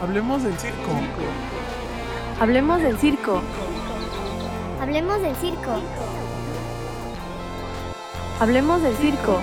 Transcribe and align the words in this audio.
Hablemos 0.00 0.42
del 0.42 0.56
circo. 0.56 0.92
Hablemos 2.40 2.80
del 2.80 2.96
circo. 2.96 3.42
Hablemos 4.80 5.20
del 5.20 5.36
circo. 5.36 5.82
Hablemos 8.40 8.82
del 8.82 8.94
circo. 8.94 9.42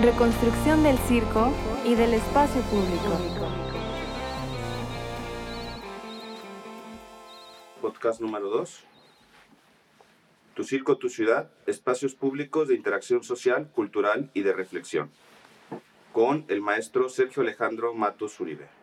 Reconstrucción 0.00 0.84
del 0.84 0.96
circo 0.98 1.52
y 1.84 1.96
del 1.96 2.14
espacio 2.14 2.62
público. 2.62 3.18
Podcast 7.80 8.20
número 8.20 8.50
2. 8.50 8.84
Tu 10.54 10.62
circo, 10.62 10.96
tu 10.96 11.08
ciudad, 11.08 11.50
espacios 11.66 12.14
públicos 12.14 12.68
de 12.68 12.76
interacción 12.76 13.24
social, 13.24 13.68
cultural 13.74 14.30
y 14.32 14.42
de 14.42 14.52
reflexión. 14.52 15.10
Con 16.12 16.44
el 16.46 16.60
maestro 16.60 17.08
Sergio 17.08 17.42
Alejandro 17.42 17.94
Matos 17.94 18.38
Uribe. 18.38 18.81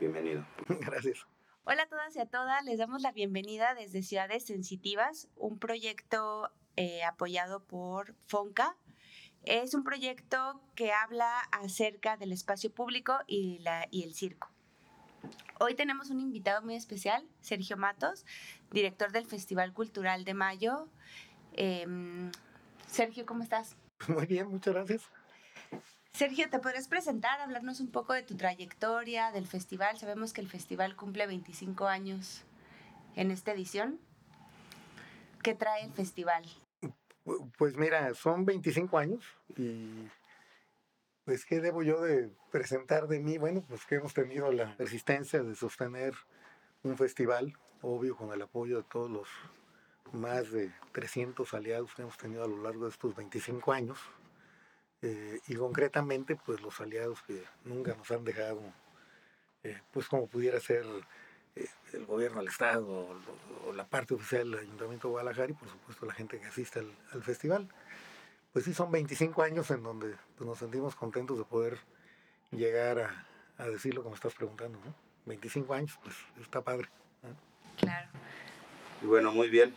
Bienvenido. 0.00 0.46
Gracias. 0.80 1.26
Hola 1.64 1.82
a 1.82 1.86
todas 1.86 2.16
y 2.16 2.20
a 2.20 2.26
todas, 2.26 2.64
les 2.64 2.78
damos 2.78 3.02
la 3.02 3.12
bienvenida 3.12 3.74
desde 3.74 4.02
Ciudades 4.02 4.46
Sensitivas, 4.46 5.28
un 5.36 5.58
proyecto 5.58 6.50
eh, 6.76 7.04
apoyado 7.04 7.62
por 7.62 8.14
FONCA. 8.26 8.74
Es 9.44 9.74
un 9.74 9.84
proyecto 9.84 10.62
que 10.74 10.90
habla 10.90 11.40
acerca 11.52 12.16
del 12.16 12.32
espacio 12.32 12.72
público 12.72 13.18
y, 13.26 13.58
la, 13.58 13.86
y 13.90 14.04
el 14.04 14.14
circo. 14.14 14.50
Hoy 15.60 15.74
tenemos 15.74 16.08
un 16.08 16.20
invitado 16.20 16.62
muy 16.62 16.76
especial, 16.76 17.28
Sergio 17.42 17.76
Matos, 17.76 18.24
director 18.70 19.12
del 19.12 19.26
Festival 19.26 19.74
Cultural 19.74 20.24
de 20.24 20.32
Mayo. 20.32 20.88
Em, 21.52 22.32
Sergio, 22.86 23.26
¿cómo 23.26 23.42
estás? 23.42 23.76
Muy 24.08 24.24
bien, 24.24 24.48
muchas 24.48 24.72
gracias. 24.72 25.02
Sergio, 26.12 26.50
¿te 26.50 26.58
podrías 26.58 26.88
presentar, 26.88 27.40
hablarnos 27.40 27.80
un 27.80 27.90
poco 27.90 28.12
de 28.12 28.22
tu 28.22 28.36
trayectoria, 28.36 29.32
del 29.32 29.46
festival? 29.46 29.96
Sabemos 29.98 30.32
que 30.32 30.40
el 30.40 30.48
festival 30.48 30.96
cumple 30.96 31.26
25 31.26 31.86
años 31.86 32.42
en 33.16 33.30
esta 33.30 33.52
edición. 33.52 33.98
¿Qué 35.42 35.54
trae 35.54 35.84
el 35.84 35.92
festival? 35.92 36.44
Pues 37.56 37.76
mira, 37.76 38.12
son 38.14 38.44
25 38.44 38.98
años 38.98 39.24
y 39.56 40.08
pues 41.24 41.44
¿qué 41.46 41.60
debo 41.60 41.82
yo 41.82 42.00
de 42.00 42.30
presentar 42.50 43.06
de 43.06 43.20
mí? 43.20 43.38
Bueno, 43.38 43.62
pues 43.68 43.86
que 43.86 43.96
hemos 43.96 44.12
tenido 44.12 44.50
la 44.52 44.76
persistencia 44.76 45.42
de 45.42 45.54
sostener 45.54 46.14
un 46.82 46.98
festival, 46.98 47.54
obvio, 47.82 48.16
con 48.16 48.32
el 48.32 48.42
apoyo 48.42 48.78
de 48.78 48.82
todos 48.84 49.10
los 49.10 49.28
más 50.12 50.50
de 50.50 50.72
300 50.92 51.54
aliados 51.54 51.94
que 51.94 52.02
hemos 52.02 52.16
tenido 52.18 52.44
a 52.44 52.48
lo 52.48 52.62
largo 52.62 52.84
de 52.84 52.90
estos 52.90 53.14
25 53.14 53.72
años. 53.72 53.98
Eh, 55.02 55.40
y 55.48 55.54
concretamente, 55.54 56.36
pues 56.36 56.60
los 56.60 56.80
aliados 56.80 57.22
que 57.22 57.42
nunca 57.64 57.94
nos 57.94 58.10
han 58.10 58.24
dejado, 58.24 58.60
eh, 59.62 59.80
pues 59.92 60.08
como 60.08 60.26
pudiera 60.26 60.60
ser 60.60 60.84
eh, 61.56 61.66
el 61.94 62.04
gobierno 62.04 62.40
del 62.40 62.48
Estado 62.48 62.86
o, 62.86 63.72
la 63.72 63.86
parte 63.86 64.14
oficial 64.14 64.50
del 64.50 64.60
Ayuntamiento 64.60 65.08
de 65.08 65.12
Guadalajara 65.12 65.50
y 65.50 65.54
por 65.54 65.68
supuesto 65.68 66.04
la 66.04 66.12
gente 66.12 66.38
que 66.38 66.46
asiste 66.46 66.80
al, 66.80 67.22
festival. 67.22 67.68
Pues 68.52 68.64
sí, 68.64 68.74
son 68.74 68.90
25 68.90 69.42
años 69.42 69.70
en 69.70 69.82
donde 69.82 70.16
pues, 70.36 70.46
nos 70.46 70.58
sentimos 70.58 70.96
contentos 70.96 71.38
de 71.38 71.44
poder 71.44 71.78
llegar 72.50 73.26
a, 73.58 73.66
decir 73.66 73.94
lo 73.94 74.02
que 74.02 74.08
me 74.08 74.14
estás 74.14 74.34
preguntando, 74.34 74.78
¿no? 74.84 74.94
25 75.26 75.74
años, 75.74 75.98
pues 76.02 76.16
está 76.40 76.62
padre. 76.62 76.88
Claro. 77.76 78.08
Bueno, 79.02 79.32
muy 79.32 79.48
bien. 79.48 79.74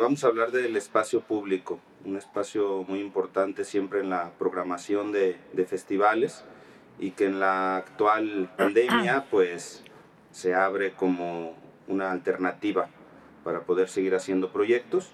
vamos 0.00 0.24
a 0.24 0.26
hablar 0.28 0.50
del 0.50 0.76
espacio 0.76 1.20
público 1.20 1.80
un 2.04 2.16
espacio 2.16 2.84
muy 2.88 3.00
importante 3.00 3.64
siempre 3.64 4.00
en 4.00 4.10
la 4.10 4.32
programación 4.38 5.12
de, 5.12 5.36
de 5.52 5.66
festivales 5.66 6.44
y 6.98 7.12
que 7.12 7.26
en 7.26 7.40
la 7.40 7.76
actual 7.76 8.50
pandemia 8.56 9.26
pues 9.30 9.82
se 10.30 10.54
abre 10.54 10.92
como 10.92 11.54
una 11.88 12.10
alternativa 12.10 12.88
para 13.44 13.62
poder 13.62 13.88
seguir 13.88 14.14
haciendo 14.14 14.52
proyectos. 14.52 15.12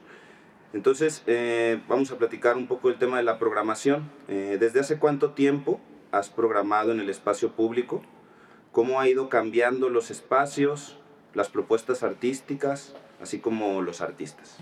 Entonces 0.73 1.23
eh, 1.27 1.81
vamos 1.89 2.11
a 2.11 2.19
platicar 2.19 2.57
un 2.57 2.67
poco 2.67 2.89
el 2.89 2.99
tema 2.99 3.17
de 3.19 3.23
la 3.23 3.39
programación. 3.39 4.11
Eh, 4.29 4.59
¿Desde 4.61 4.81
hace 4.81 4.99
cuánto 4.99 5.33
tiempo 5.33 5.81
has 6.13 6.29
programado 6.29 6.93
en 6.93 7.01
el 7.01 7.11
espacio 7.11 7.53
público? 7.53 8.03
¿Cómo 8.73 9.01
ha 9.01 9.09
ido 9.09 9.29
cambiando 9.29 9.89
los 9.89 10.11
espacios, 10.11 10.99
las 11.35 11.49
propuestas 11.49 12.03
artísticas, 12.03 12.95
así 13.21 13.41
como 13.41 13.83
los 13.83 14.01
artistas? 14.01 14.59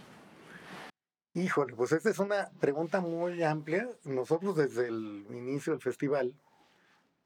Híjole, 1.34 1.74
pues 1.74 1.92
esta 1.92 2.08
es 2.08 2.18
una 2.18 2.50
pregunta 2.60 3.00
muy 3.00 3.42
amplia. 3.42 3.88
Nosotros 4.04 4.56
desde 4.56 4.88
el 4.88 5.26
inicio 5.30 5.74
del 5.74 5.82
festival, 5.82 6.34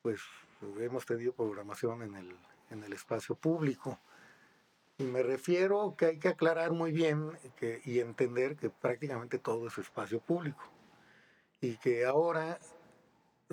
pues 0.03 0.21
hemos 0.81 1.07
tenido 1.07 1.33
programación 1.33 2.03
en 2.03 2.17
el, 2.17 2.37
en 2.71 2.83
el 2.83 2.93
espacio 2.93 3.37
público. 3.37 3.99
Y 4.99 5.05
me 5.05 5.23
refiero 5.23 5.95
que 5.97 6.07
hay 6.07 6.19
que 6.19 6.29
aclarar 6.29 6.73
muy 6.73 6.93
bien 6.93 7.39
que, 7.57 7.81
y 7.85 8.01
entender 8.01 8.57
que 8.57 8.69
prácticamente 8.69 9.39
todo 9.39 9.69
es 9.69 9.79
espacio 9.79 10.21
público. 10.21 10.65
Y 11.61 11.77
que 11.77 12.05
ahora 12.05 12.59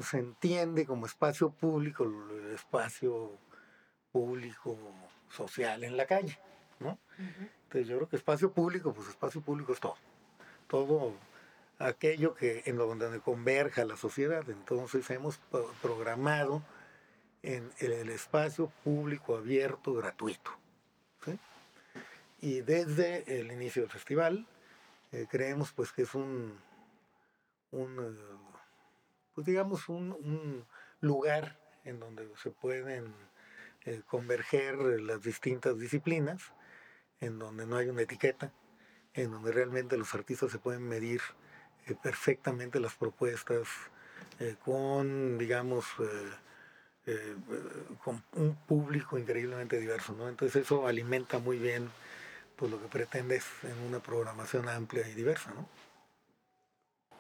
se 0.02 0.20
entiende 0.20 0.86
como 0.86 1.06
espacio 1.06 1.52
público 1.52 2.04
el 2.04 2.52
espacio 2.54 3.38
público 4.12 4.78
social 5.30 5.84
en 5.84 5.98
la 5.98 6.06
calle, 6.06 6.40
¿no? 6.80 6.98
Entonces 7.68 7.88
yo 7.88 7.98
creo 7.98 8.10
que 8.10 8.16
espacio 8.16 8.52
público, 8.52 8.94
pues 8.94 9.10
espacio 9.10 9.42
público 9.42 9.74
es 9.74 9.80
todo 9.80 9.96
todo 10.68 11.14
aquello 11.80 12.36
que 12.36 12.64
en 12.66 12.78
donde 12.78 13.20
converja 13.20 13.86
la 13.86 13.98
sociedad. 13.98 14.48
Entonces 14.50 15.10
hemos 15.10 15.40
programado 15.82 16.62
en, 17.44 17.72
el 17.80 18.10
espacio 18.10 18.72
público 18.84 19.36
abierto 19.36 19.94
gratuito. 19.94 20.52
Y 22.40 22.62
desde 22.62 23.40
el 23.40 23.52
inicio 23.52 23.82
del 23.82 23.90
festival 23.90 24.46
eh, 25.12 25.26
creemos 25.28 25.72
pues 25.72 25.92
que 25.92 26.04
es 26.04 26.14
un, 26.14 26.56
un 27.72 28.00
eh, 28.00 28.38
pues 29.34 29.48
digamos 29.48 29.90
un, 29.90 30.64
lugar 31.02 31.58
en 31.84 32.00
donde 32.00 32.30
se 32.38 32.52
pueden 32.52 33.12
eh, 33.86 34.04
converger 34.06 34.76
las 35.02 35.24
distintas 35.24 35.80
disciplinas, 35.80 36.52
en 37.20 37.40
donde 37.40 37.66
no 37.66 37.78
hay 37.78 37.90
una 37.90 38.02
etiqueta, 38.02 38.52
en 39.14 39.32
donde 39.32 39.52
realmente 39.52 39.98
los 39.98 40.14
artistas 40.14 40.52
se 40.52 40.60
pueden 40.60 40.88
medir 40.88 41.22
eh, 41.88 41.96
perfectamente 42.02 42.80
las 42.80 42.96
propuestas 42.96 43.68
eh, 44.40 44.56
con, 44.64 45.38
digamos, 45.38 45.86
eh, 47.06 47.36
con 48.04 48.24
un 48.34 48.56
público 48.68 49.18
increíblemente 49.18 49.80
diverso, 49.80 50.14
¿no? 50.14 50.28
Entonces 50.28 50.64
eso 50.64 50.88
alimenta 50.88 51.40
muy 51.40 51.58
bien 51.58 51.90
pues, 52.58 52.70
lo 52.70 52.82
que 52.82 52.88
pretendes 52.88 53.46
en 53.64 53.78
una 53.88 54.00
programación 54.00 54.68
amplia 54.68 55.08
y 55.08 55.14
diversa, 55.14 55.54
¿no? 55.54 55.68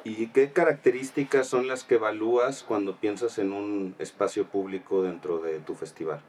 ¿Y 0.03 0.27
qué 0.27 0.51
características 0.51 1.47
son 1.47 1.67
las 1.67 1.83
que 1.83 1.95
evalúas 1.95 2.63
cuando 2.63 2.97
piensas 2.97 3.39
en 3.39 3.51
un 3.51 3.95
espacio 3.99 4.47
público 4.47 5.03
dentro 5.03 5.39
de 5.39 5.59
tu 5.59 5.75
festival? 5.75 6.21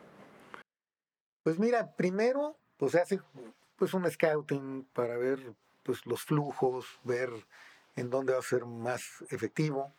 Pues 1.45 1.59
mira, 1.59 1.95
primero, 1.95 2.59
pues 2.79 2.93
se 2.93 3.01
hace 3.01 3.21
pues 3.77 3.93
un 3.93 4.11
scouting 4.11 4.89
para 4.93 5.17
ver 5.17 5.55
pues 5.83 6.07
los 6.07 6.23
flujos, 6.23 6.87
ver 7.05 7.31
en 7.97 8.11
dónde 8.11 8.33
va 8.33 8.39
a 8.39 8.43
ser 8.43 8.65
más 8.65 9.25
efectivo, 9.31 9.93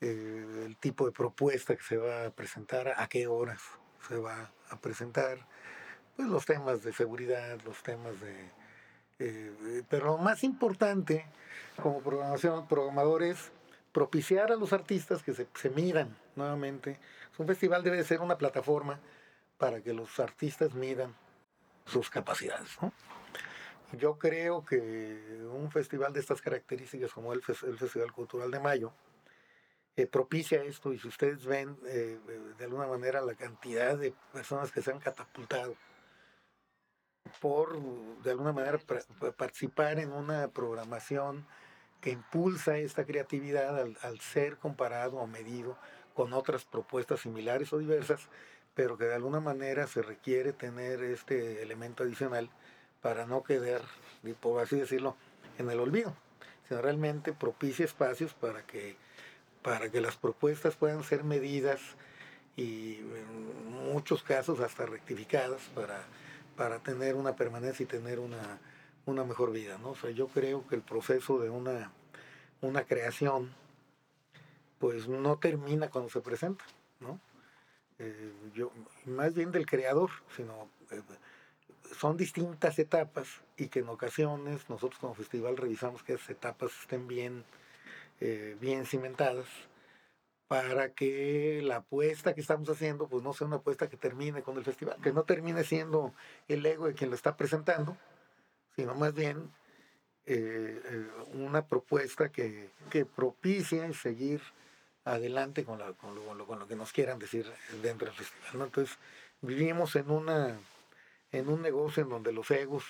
eh, 0.00 0.64
el 0.66 0.76
tipo 0.76 1.06
de 1.06 1.12
propuesta 1.12 1.76
que 1.76 1.82
se 1.82 1.96
va 1.96 2.26
a 2.26 2.30
presentar, 2.30 2.94
a 2.96 3.08
qué 3.08 3.26
horas 3.26 3.60
se 4.08 4.16
va 4.16 4.50
a 4.70 4.80
presentar, 4.80 5.46
pues 6.16 6.28
los 6.28 6.46
temas 6.46 6.82
de 6.82 6.92
seguridad, 6.92 7.60
los 7.64 7.82
temas 7.82 8.20
de... 8.20 8.50
Eh, 9.18 9.82
pero 9.90 10.06
lo 10.06 10.18
más 10.18 10.42
importante 10.42 11.26
como 11.82 12.00
programación, 12.00 12.66
programadores, 12.66 13.52
propiciar 13.92 14.50
a 14.50 14.56
los 14.56 14.72
artistas 14.72 15.22
que 15.22 15.34
se, 15.34 15.46
se 15.54 15.68
midan 15.70 16.16
nuevamente. 16.36 16.98
Un 17.36 17.46
festival 17.46 17.82
debe 17.82 18.02
ser 18.04 18.20
una 18.20 18.38
plataforma 18.38 18.98
para 19.58 19.82
que 19.82 19.92
los 19.92 20.18
artistas 20.18 20.74
midan 20.74 21.14
sus 21.90 22.10
capacidades. 22.10 22.70
Yo 23.92 24.18
creo 24.18 24.64
que 24.64 25.42
un 25.50 25.70
festival 25.70 26.12
de 26.12 26.20
estas 26.20 26.40
características 26.40 27.12
como 27.12 27.32
el, 27.32 27.42
Festival 27.42 28.12
Cultural 28.12 28.50
de 28.50 28.60
Mayo 28.60 28.92
eh, 29.96 30.06
propicia 30.06 30.62
esto 30.62 30.92
y 30.92 30.98
si 30.98 31.08
ustedes 31.08 31.44
ven 31.44 31.76
eh, 31.86 32.18
de 32.56 32.64
alguna 32.64 32.86
manera 32.86 33.20
la 33.20 33.34
cantidad 33.34 33.98
de 33.98 34.14
personas 34.32 34.70
que 34.70 34.82
se 34.82 34.92
han 34.92 35.00
catapultado 35.00 35.74
por 37.40 37.78
de 38.22 38.30
alguna 38.30 38.52
manera 38.52 38.78
participar 39.36 39.98
en 39.98 40.12
una 40.12 40.48
programación 40.48 41.46
que 42.00 42.10
impulsa 42.10 42.78
esta 42.78 43.04
creatividad 43.04 43.78
al 43.78 44.20
ser 44.20 44.56
comparado 44.56 45.16
o 45.16 45.26
medido 45.26 45.76
con 46.14 46.32
otras 46.32 46.64
propuestas 46.64 47.20
similares 47.20 47.72
o 47.72 47.78
diversas, 47.78 48.28
pero 48.74 48.96
que 48.96 49.04
de 49.04 49.14
alguna 49.14 49.40
manera 49.40 49.86
se 49.86 50.02
requiere 50.02 50.52
tener 50.52 51.02
este 51.02 51.62
elemento 51.62 52.02
adicional 52.02 52.50
para 53.02 53.26
no 53.26 53.42
quedar, 53.42 53.82
por 54.40 54.62
así 54.62 54.78
decirlo, 54.78 55.16
en 55.58 55.70
el 55.70 55.80
olvido, 55.80 56.14
sino 56.68 56.80
realmente 56.82 57.32
propicia 57.32 57.84
espacios 57.84 58.34
para 58.34 58.62
que, 58.66 58.96
para 59.62 59.90
que 59.90 60.00
las 60.00 60.16
propuestas 60.16 60.76
puedan 60.76 61.02
ser 61.02 61.24
medidas 61.24 61.80
y 62.56 62.96
en 62.96 63.92
muchos 63.92 64.22
casos 64.22 64.60
hasta 64.60 64.86
rectificadas 64.86 65.62
para, 65.74 66.04
para 66.56 66.78
tener 66.78 67.14
una 67.14 67.36
permanencia 67.36 67.84
y 67.84 67.86
tener 67.86 68.18
una, 68.18 68.58
una 69.06 69.24
mejor 69.24 69.52
vida. 69.52 69.78
¿no? 69.78 69.90
O 69.90 69.96
sea, 69.96 70.10
yo 70.10 70.28
creo 70.28 70.66
que 70.66 70.74
el 70.74 70.82
proceso 70.82 71.38
de 71.38 71.50
una, 71.50 71.92
una 72.60 72.84
creación 72.84 73.50
pues 74.78 75.08
no 75.08 75.38
termina 75.38 75.90
cuando 75.90 76.10
se 76.10 76.20
presenta, 76.20 76.64
¿no? 77.00 77.20
Eh, 78.00 78.32
yo, 78.54 78.72
más 79.04 79.34
bien 79.34 79.52
del 79.52 79.66
creador, 79.66 80.08
sino 80.34 80.70
eh, 80.90 81.02
son 81.98 82.16
distintas 82.16 82.78
etapas 82.78 83.42
y 83.58 83.68
que 83.68 83.80
en 83.80 83.88
ocasiones 83.90 84.70
nosotros 84.70 84.98
como 84.98 85.14
festival 85.14 85.58
revisamos 85.58 86.02
que 86.02 86.14
esas 86.14 86.30
etapas 86.30 86.72
estén 86.80 87.06
bien, 87.06 87.44
eh, 88.20 88.56
bien 88.58 88.86
cimentadas 88.86 89.46
para 90.48 90.94
que 90.94 91.60
la 91.62 91.76
apuesta 91.76 92.34
que 92.34 92.40
estamos 92.40 92.70
haciendo 92.70 93.06
pues 93.06 93.22
no 93.22 93.34
sea 93.34 93.46
una 93.46 93.56
apuesta 93.56 93.90
que 93.90 93.98
termine 93.98 94.42
con 94.42 94.56
el 94.56 94.64
festival, 94.64 94.96
que 95.02 95.12
no 95.12 95.24
termine 95.24 95.62
siendo 95.62 96.14
el 96.48 96.64
ego 96.64 96.86
de 96.86 96.94
quien 96.94 97.10
lo 97.10 97.16
está 97.16 97.36
presentando, 97.36 97.98
sino 98.74 98.94
más 98.94 99.14
bien 99.14 99.52
una 101.32 101.66
propuesta 101.66 102.30
que, 102.30 102.70
que 102.88 103.04
propicie 103.04 103.92
seguir 103.94 104.40
adelante 105.04 105.64
con, 105.64 105.78
con, 105.94 106.14
lo, 106.14 106.46
con, 106.46 106.58
lo, 106.58 106.66
que 106.66 106.76
nos 106.76 106.92
quieran 106.92 107.18
decir 107.18 107.50
dentro 107.82 108.06
del 108.06 108.16
festival. 108.16 108.66
Entonces, 108.66 108.98
vivimos 109.40 109.96
en, 109.96 110.10
una, 110.10 110.58
en 111.32 111.48
un 111.48 111.62
negocio 111.62 112.02
en 112.02 112.08
donde 112.08 112.32
los 112.32 112.50
egos 112.50 112.84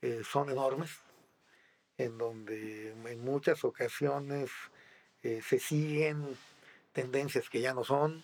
eh, 0.00 0.22
son 0.24 0.50
enormes, 0.50 0.90
en 1.96 2.16
donde 2.16 2.90
en 2.92 3.24
muchas 3.24 3.64
ocasiones 3.64 4.50
eh, 5.22 5.42
se 5.44 5.58
siguen 5.58 6.36
tendencias 6.92 7.50
que 7.50 7.60
ya 7.60 7.74
no 7.74 7.84
son, 7.84 8.22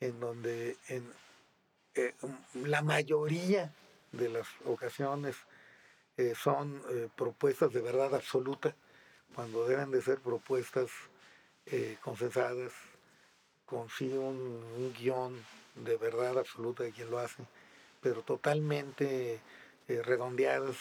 en 0.00 0.18
donde 0.18 0.76
en 0.88 1.06
eh, 1.94 2.14
la 2.54 2.82
mayoría 2.82 3.72
de 4.12 4.28
las 4.28 4.46
ocasiones 4.64 5.36
son 6.34 6.82
propuestas 7.14 7.72
de 7.72 7.80
verdad 7.80 8.12
absoluta, 8.12 8.74
cuando 9.36 9.68
deben 9.68 9.92
de 9.92 10.02
ser 10.02 10.18
propuestas 10.18 10.90
eh, 11.70 11.96
consensadas, 12.02 12.72
con 13.66 13.88
sí 13.90 14.12
un, 14.12 14.94
guion 14.98 15.34
de 15.74 15.96
verdad 15.96 16.38
absoluta 16.38 16.82
de 16.82 16.92
quien 16.92 17.10
lo 17.10 17.18
hace, 17.18 17.42
pero 18.00 18.22
totalmente 18.22 19.40
eh, 19.88 20.02
redondeadas 20.02 20.76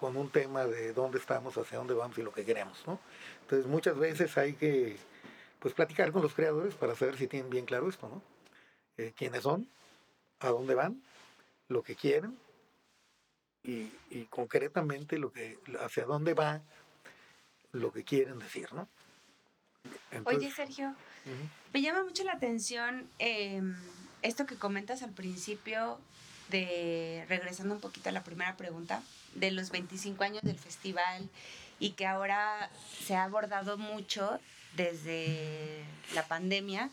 con 0.00 0.16
un 0.16 0.30
tema 0.30 0.66
de 0.66 0.92
dónde 0.92 1.18
estamos, 1.18 1.56
hacia 1.56 1.78
dónde 1.78 1.94
vamos 1.94 2.18
y 2.18 2.22
lo 2.22 2.32
que 2.32 2.44
queremos. 2.44 2.82
¿no? 2.88 2.98
Entonces 3.42 3.68
muchas 3.68 3.96
veces 3.96 4.36
hay 4.36 4.54
que 4.54 4.96
pues 5.62 5.74
platicar 5.74 6.10
con 6.10 6.22
los 6.22 6.34
creadores 6.34 6.74
para 6.74 6.96
saber 6.96 7.16
si 7.16 7.28
tienen 7.28 7.48
bien 7.48 7.66
claro 7.66 7.88
esto, 7.88 8.08
¿no? 8.08 8.20
Eh, 8.96 9.12
quiénes 9.16 9.44
son, 9.44 9.68
a 10.40 10.48
dónde 10.48 10.74
van, 10.74 11.00
lo 11.68 11.82
que 11.82 11.94
quieren 11.94 12.36
y, 13.62 13.92
y, 14.10 14.26
concretamente 14.28 15.18
lo 15.18 15.32
que 15.32 15.58
hacia 15.80 16.04
dónde 16.04 16.34
va 16.34 16.62
lo 17.70 17.92
que 17.92 18.02
quieren 18.02 18.40
decir, 18.40 18.72
¿no? 18.72 18.88
Oye, 20.24 20.50
Sergio, 20.50 20.94
me 21.72 21.80
llama 21.80 22.04
mucho 22.04 22.24
la 22.24 22.32
atención 22.32 23.08
em, 23.18 23.74
esto 24.22 24.46
que 24.46 24.56
comentas 24.56 25.02
al 25.02 25.10
principio 25.10 25.98
de, 26.50 27.24
regresando 27.28 27.74
un 27.74 27.80
poquito 27.80 28.08
a 28.08 28.12
la 28.12 28.22
primera 28.22 28.56
pregunta, 28.56 29.02
de 29.34 29.50
los 29.50 29.70
25 29.70 30.22
años 30.24 30.42
del 30.42 30.58
festival 30.58 31.28
y 31.78 31.92
que 31.92 32.06
ahora 32.06 32.70
se 33.02 33.16
ha 33.16 33.24
abordado 33.24 33.78
mucho 33.78 34.38
desde 34.76 35.84
la 36.14 36.26
pandemia 36.26 36.90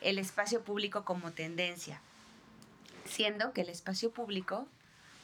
el 0.00 0.18
espacio 0.18 0.62
público 0.62 1.04
como 1.04 1.32
tendencia, 1.32 2.00
siendo 3.04 3.52
que 3.52 3.62
el 3.62 3.68
espacio 3.68 4.12
público 4.12 4.68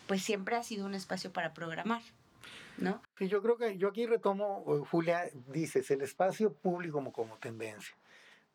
pues 0.09 0.23
siempre 0.23 0.57
ha 0.57 0.63
sido 0.63 0.87
un 0.87 0.95
espacio 0.95 1.33
para 1.33 1.55
programar. 1.55 2.03
¿No? 2.79 3.03
yo 3.21 3.43
creo 3.43 3.57
que 3.57 3.77
yo 3.79 3.89
aquí 3.89 4.07
retomo, 4.07 4.87
Julia, 4.91 5.31
dices, 5.49 5.91
el 5.91 6.03
espacio 6.03 6.53
público 6.53 6.95
como, 6.95 7.13
como 7.13 7.37
tendencia. 7.39 7.95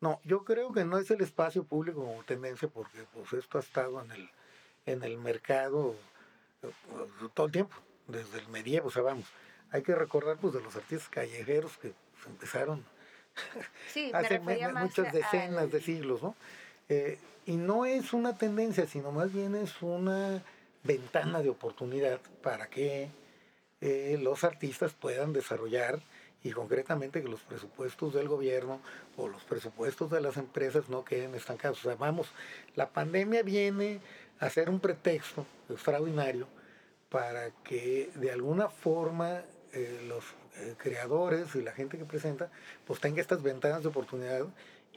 No, 0.00 0.20
yo 0.24 0.44
creo 0.44 0.72
que 0.72 0.84
no 0.84 0.98
es 0.98 1.10
el 1.10 1.20
espacio 1.20 1.64
público 1.64 2.04
como 2.04 2.24
tendencia 2.24 2.68
porque 2.68 3.04
pues 3.14 3.32
esto 3.34 3.58
ha 3.58 3.60
estado 3.60 4.02
en 4.02 4.10
el, 4.10 4.30
en 4.86 5.02
el 5.04 5.16
mercado 5.18 5.94
eh, 6.62 6.70
todo 7.34 7.46
el 7.46 7.52
tiempo, 7.52 7.76
desde 8.08 8.40
el 8.40 8.48
medievo, 8.48 8.88
o 8.88 8.90
sea, 8.90 9.02
vamos, 9.02 9.26
hay 9.70 9.82
que 9.82 9.94
recordar 9.94 10.38
pues 10.38 10.54
de 10.54 10.60
los 10.60 10.74
artistas 10.74 11.08
callejeros 11.08 11.78
que 11.78 11.92
empezaron 12.26 12.84
hace 14.12 14.40
muchas 14.40 15.12
decenas 15.12 15.70
de 15.70 15.80
siglos, 15.80 16.22
¿no? 16.22 16.34
Eh, 16.88 17.18
y 17.46 17.56
no 17.56 17.86
es 17.86 18.12
una 18.12 18.36
tendencia, 18.36 18.86
sino 18.86 19.10
más 19.10 19.32
bien 19.32 19.54
es 19.54 19.82
una 19.82 20.42
ventana 20.84 21.40
de 21.42 21.50
oportunidad 21.50 22.20
para 22.42 22.66
que 22.68 23.08
eh, 23.82 24.16
los 24.22 24.44
artistas 24.44 24.92
puedan 24.92 25.32
desarrollar 25.32 26.00
y 26.44 26.52
concretamente 26.52 27.20
que 27.20 27.28
los 27.28 27.40
presupuestos 27.40 28.14
del 28.14 28.28
gobierno 28.28 28.80
o 29.16 29.28
los 29.28 29.42
presupuestos 29.42 30.10
de 30.10 30.20
las 30.20 30.36
empresas 30.36 30.88
no 30.88 31.04
queden 31.04 31.34
estancados. 31.34 31.80
O 31.80 31.82
sea, 31.88 31.96
vamos, 31.96 32.28
la 32.76 32.88
pandemia 32.88 33.42
viene 33.42 34.00
a 34.38 34.48
ser 34.50 34.70
un 34.70 34.80
pretexto 34.80 35.44
extraordinario 35.68 36.46
para 37.08 37.50
que 37.64 38.10
de 38.14 38.30
alguna 38.30 38.68
forma 38.68 39.42
eh, 39.72 40.04
los 40.08 40.24
eh, 40.56 40.74
creadores 40.78 41.54
y 41.56 41.62
la 41.62 41.72
gente 41.72 41.98
que 41.98 42.04
presenta 42.04 42.50
pues 42.86 43.00
tenga 43.00 43.20
estas 43.20 43.42
ventanas 43.42 43.82
de 43.82 43.88
oportunidad 43.88 44.46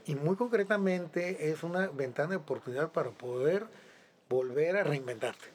y 0.06 0.16
muy 0.16 0.36
concretamente 0.36 1.50
es 1.50 1.64
una 1.64 1.88
ventana 1.88 2.30
de 2.30 2.36
oportunidad 2.36 2.92
para 2.92 3.10
poder 3.10 3.66
volver 4.30 4.78
a 4.78 4.84
reinventarte. 4.84 5.55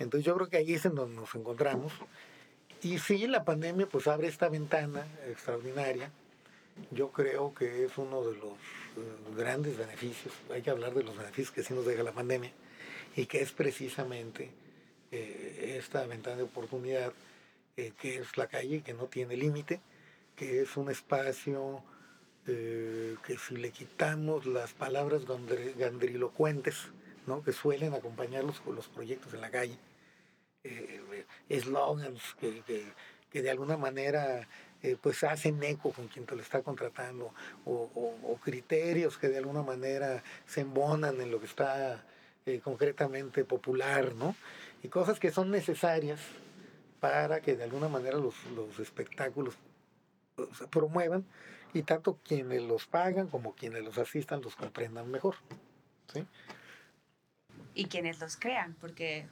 Entonces 0.00 0.24
yo 0.24 0.34
creo 0.34 0.48
que 0.48 0.56
ahí 0.56 0.74
es 0.74 0.84
en 0.86 0.94
donde 0.94 1.14
nos 1.14 1.32
encontramos. 1.34 1.92
Y 2.82 2.98
sí, 2.98 3.26
la 3.26 3.44
pandemia 3.44 3.86
pues 3.86 4.08
abre 4.08 4.28
esta 4.28 4.48
ventana 4.48 5.06
extraordinaria. 5.28 6.10
Yo 6.90 7.10
creo 7.10 7.54
que 7.54 7.84
es 7.84 7.98
uno 7.98 8.22
de 8.24 8.36
los 8.38 8.54
eh, 8.96 9.36
grandes 9.36 9.76
beneficios. 9.76 10.32
Hay 10.50 10.62
que 10.62 10.70
hablar 10.70 10.94
de 10.94 11.04
los 11.04 11.14
beneficios 11.16 11.50
que 11.50 11.62
sí 11.62 11.74
nos 11.74 11.84
deja 11.84 12.02
la 12.02 12.12
pandemia 12.12 12.50
y 13.14 13.26
que 13.26 13.42
es 13.42 13.52
precisamente 13.52 14.50
eh, 15.12 15.76
esta 15.78 16.06
ventana 16.06 16.38
de 16.38 16.44
oportunidad 16.44 17.12
eh, 17.76 17.92
que 18.00 18.20
es 18.20 18.38
la 18.38 18.46
calle, 18.46 18.80
que 18.80 18.94
no 18.94 19.04
tiene 19.04 19.36
límite, 19.36 19.80
que 20.34 20.62
es 20.62 20.76
un 20.76 20.90
espacio 20.90 21.84
que 22.46 23.36
si 23.38 23.56
le 23.56 23.70
quitamos 23.70 24.44
las 24.44 24.72
palabras 24.72 25.22
gandrilocuentes, 25.78 26.86
¿no? 27.28 27.44
que 27.44 27.52
suelen 27.52 27.94
acompañar 27.94 28.42
los, 28.42 28.60
los 28.66 28.88
proyectos 28.88 29.34
en 29.34 29.42
la 29.42 29.50
calle, 29.50 29.78
eh, 30.64 31.24
eslogans 31.48 32.36
que, 32.38 33.40
de 33.40 33.50
alguna 33.50 33.76
manera 33.76 34.46
eh, 34.82 34.96
pues 35.00 35.24
hacen 35.24 35.62
eco 35.62 35.92
con 35.92 36.08
quien 36.08 36.26
te 36.26 36.34
lo 36.34 36.42
está 36.42 36.62
contratando 36.62 37.32
o, 37.64 38.38
criterios 38.42 39.18
que 39.18 39.28
de 39.28 39.38
alguna 39.38 39.62
manera 39.62 40.22
se 40.46 40.62
embonan 40.62 41.20
en 41.20 41.30
lo 41.30 41.40
que 41.40 41.46
está 41.46 42.04
eh, 42.46 42.60
concretamente 42.60 43.44
popular, 43.44 44.14
¿no? 44.14 44.34
Y 44.82 44.88
cosas 44.88 45.18
que 45.18 45.30
son 45.30 45.50
necesarias 45.50 46.20
para 47.00 47.40
que 47.40 47.56
de 47.56 47.64
alguna 47.64 47.88
manera 47.88 48.18
los, 48.18 48.34
espectáculos 48.78 49.54
se 50.56 50.66
promuevan 50.68 51.24
y 51.72 51.82
tanto 51.82 52.18
quienes 52.24 52.62
los 52.62 52.86
pagan 52.86 53.28
como 53.28 53.54
quienes 53.54 53.82
los 53.84 53.98
asistan 53.98 54.42
los 54.42 54.56
comprendan 54.56 55.10
mejor. 55.10 55.36
¿sí? 56.12 56.26
Y 57.74 57.86
quienes 57.86 58.20
los 58.20 58.36
crean, 58.36 58.74
porque 58.80 59.28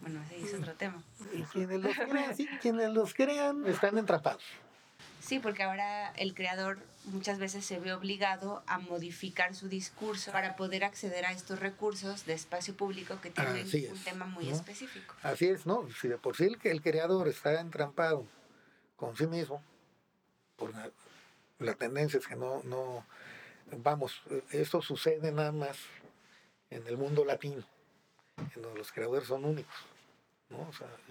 bueno, 0.00 0.22
ese 0.30 0.46
es 0.46 0.54
otro 0.54 0.74
tema. 0.74 1.02
Y 1.32 1.42
quienes 1.42 1.80
los 1.80 1.94
crean, 1.94 2.36
sí, 2.36 2.48
quienes 2.60 2.90
los 2.90 3.14
crean 3.14 3.66
están 3.66 3.98
entrapados. 3.98 4.42
Sí, 5.20 5.38
porque 5.38 5.62
ahora 5.62 6.12
el 6.16 6.34
creador 6.34 6.78
muchas 7.04 7.38
veces 7.38 7.64
se 7.64 7.78
ve 7.78 7.92
obligado 7.92 8.62
a 8.66 8.78
modificar 8.78 9.54
su 9.54 9.68
discurso 9.68 10.32
para 10.32 10.56
poder 10.56 10.82
acceder 10.84 11.26
a 11.26 11.32
estos 11.32 11.60
recursos 11.60 12.24
de 12.24 12.32
espacio 12.32 12.74
público 12.74 13.20
que 13.20 13.30
tienen 13.30 13.66
un 13.90 13.98
tema 14.02 14.26
muy 14.26 14.48
específico. 14.48 15.14
Así 15.22 15.46
es, 15.46 15.66
¿no? 15.66 15.86
Si 16.00 16.08
de 16.08 16.16
por 16.16 16.36
sí 16.36 16.44
el, 16.44 16.58
el 16.62 16.82
creador 16.82 17.28
está 17.28 17.60
entrampado 17.60 18.26
con 18.96 19.16
sí 19.16 19.26
mismo, 19.26 19.62
por 20.56 20.74
la, 20.74 20.90
la 21.58 21.74
tendencia 21.74 22.18
es 22.18 22.26
que 22.26 22.36
no, 22.36 22.62
no, 22.64 23.04
vamos, 23.78 24.22
esto 24.50 24.80
sucede 24.80 25.32
nada 25.32 25.52
más 25.52 25.76
en 26.70 26.86
el 26.86 26.96
mundo 26.96 27.24
latino, 27.24 27.62
en 28.54 28.62
donde 28.62 28.78
los 28.78 28.90
creadores 28.90 29.28
son 29.28 29.44
únicos 29.44 29.89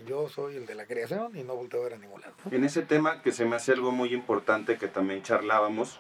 yo 0.05 0.27
soy 0.29 0.58
el 0.58 0.65
de 0.65 0.75
la 0.75 0.86
creación 0.86 1.36
y 1.38 1.43
no 1.43 1.55
volteo 1.55 1.81
a 1.81 1.84
ver 1.86 1.93
a 1.93 1.98
ningún 1.98 2.22
lado. 2.22 2.34
En 2.51 2.63
ese 2.63 2.81
tema 2.81 3.22
que 3.22 3.31
se 3.31 3.46
me 3.46 3.55
hace 3.55 3.72
algo 3.74 3.91
muy 3.91 4.13
importante 4.13 4.77
que 4.77 4.88
también 4.88 5.24
charlábamos, 5.24 6.00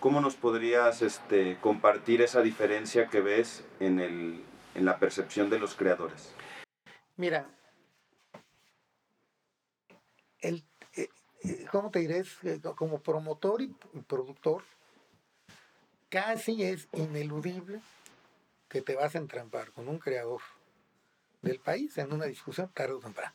¿cómo 0.00 0.20
nos 0.20 0.36
podrías 0.36 1.02
este, 1.02 1.58
compartir 1.60 2.22
esa 2.22 2.40
diferencia 2.42 3.08
que 3.08 3.20
ves 3.20 3.64
en, 3.78 4.00
el, 4.00 4.44
en 4.74 4.84
la 4.84 4.98
percepción 4.98 5.50
de 5.50 5.58
los 5.58 5.74
creadores? 5.74 6.34
Mira, 7.16 7.46
el, 10.40 10.64
eh, 10.96 11.08
eh, 11.44 11.66
¿cómo 11.70 11.90
te 11.90 11.98
diré? 11.98 12.24
Eh, 12.44 12.60
como 12.76 13.00
promotor 13.00 13.60
y 13.60 13.74
productor, 14.06 14.62
casi 16.08 16.62
es 16.62 16.88
ineludible 16.92 17.80
que 18.68 18.80
te 18.80 18.94
vas 18.94 19.14
a 19.14 19.18
entrampar 19.18 19.72
con 19.72 19.88
un 19.88 19.98
creador 19.98 20.40
del 21.42 21.60
país 21.60 21.96
en 21.98 22.12
una 22.12 22.26
discusión 22.26 22.70
tarde 22.72 22.94
o 22.94 23.00
temprano. 23.00 23.34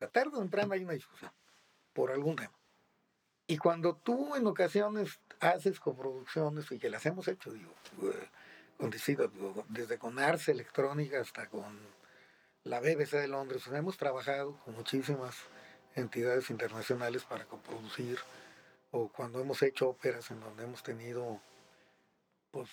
La 0.00 0.08
tarde 0.08 0.30
o 0.34 0.40
temprano 0.40 0.74
hay 0.74 0.84
una 0.84 0.94
discusión 0.94 1.30
por 1.92 2.10
algún 2.10 2.36
tema. 2.36 2.52
Y 3.46 3.58
cuando 3.58 3.96
tú 3.96 4.34
en 4.36 4.46
ocasiones 4.46 5.20
haces 5.40 5.80
coproducciones, 5.80 6.70
y 6.70 6.78
que 6.78 6.90
las 6.90 7.04
hemos 7.06 7.28
hecho, 7.28 7.52
digo, 7.52 7.72
eh, 8.02 8.28
con, 8.78 8.90
desde 9.68 9.98
con 9.98 10.18
Arce 10.18 10.52
Electrónica 10.52 11.20
hasta 11.20 11.48
con 11.48 11.78
la 12.64 12.80
BBC 12.80 13.12
de 13.12 13.28
Londres, 13.28 13.66
hemos 13.66 13.96
trabajado 13.96 14.56
con 14.64 14.74
muchísimas 14.74 15.36
entidades 15.94 16.50
internacionales 16.50 17.24
para 17.24 17.44
coproducir, 17.44 18.18
o 18.90 19.08
cuando 19.08 19.40
hemos 19.40 19.62
hecho 19.62 19.88
óperas 19.88 20.30
en 20.30 20.40
donde 20.40 20.64
hemos 20.64 20.82
tenido 20.82 21.40
pues, 22.50 22.70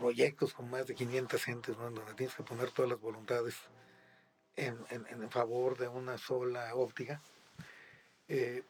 proyectos 0.00 0.54
con 0.54 0.70
más 0.70 0.86
de 0.86 0.94
500 0.94 1.44
gentes, 1.44 1.76
donde 1.76 2.00
tienes 2.16 2.34
que 2.34 2.42
poner 2.42 2.70
todas 2.70 2.90
las 2.90 3.00
voluntades 3.00 3.54
en, 4.56 5.30
favor 5.30 5.76
de 5.76 5.88
una 5.88 6.16
sola 6.16 6.74
óptica. 6.74 7.20
Eh, 8.28 8.62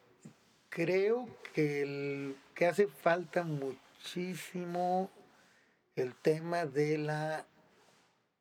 creo 0.69 1.29
que, 1.55 2.35
que 2.55 2.67
hace 2.67 2.89
falta 2.89 3.45
muchísimo 3.45 5.11
el 5.95 6.15
tema 6.17 6.67
de 6.67 6.99
la 6.99 7.47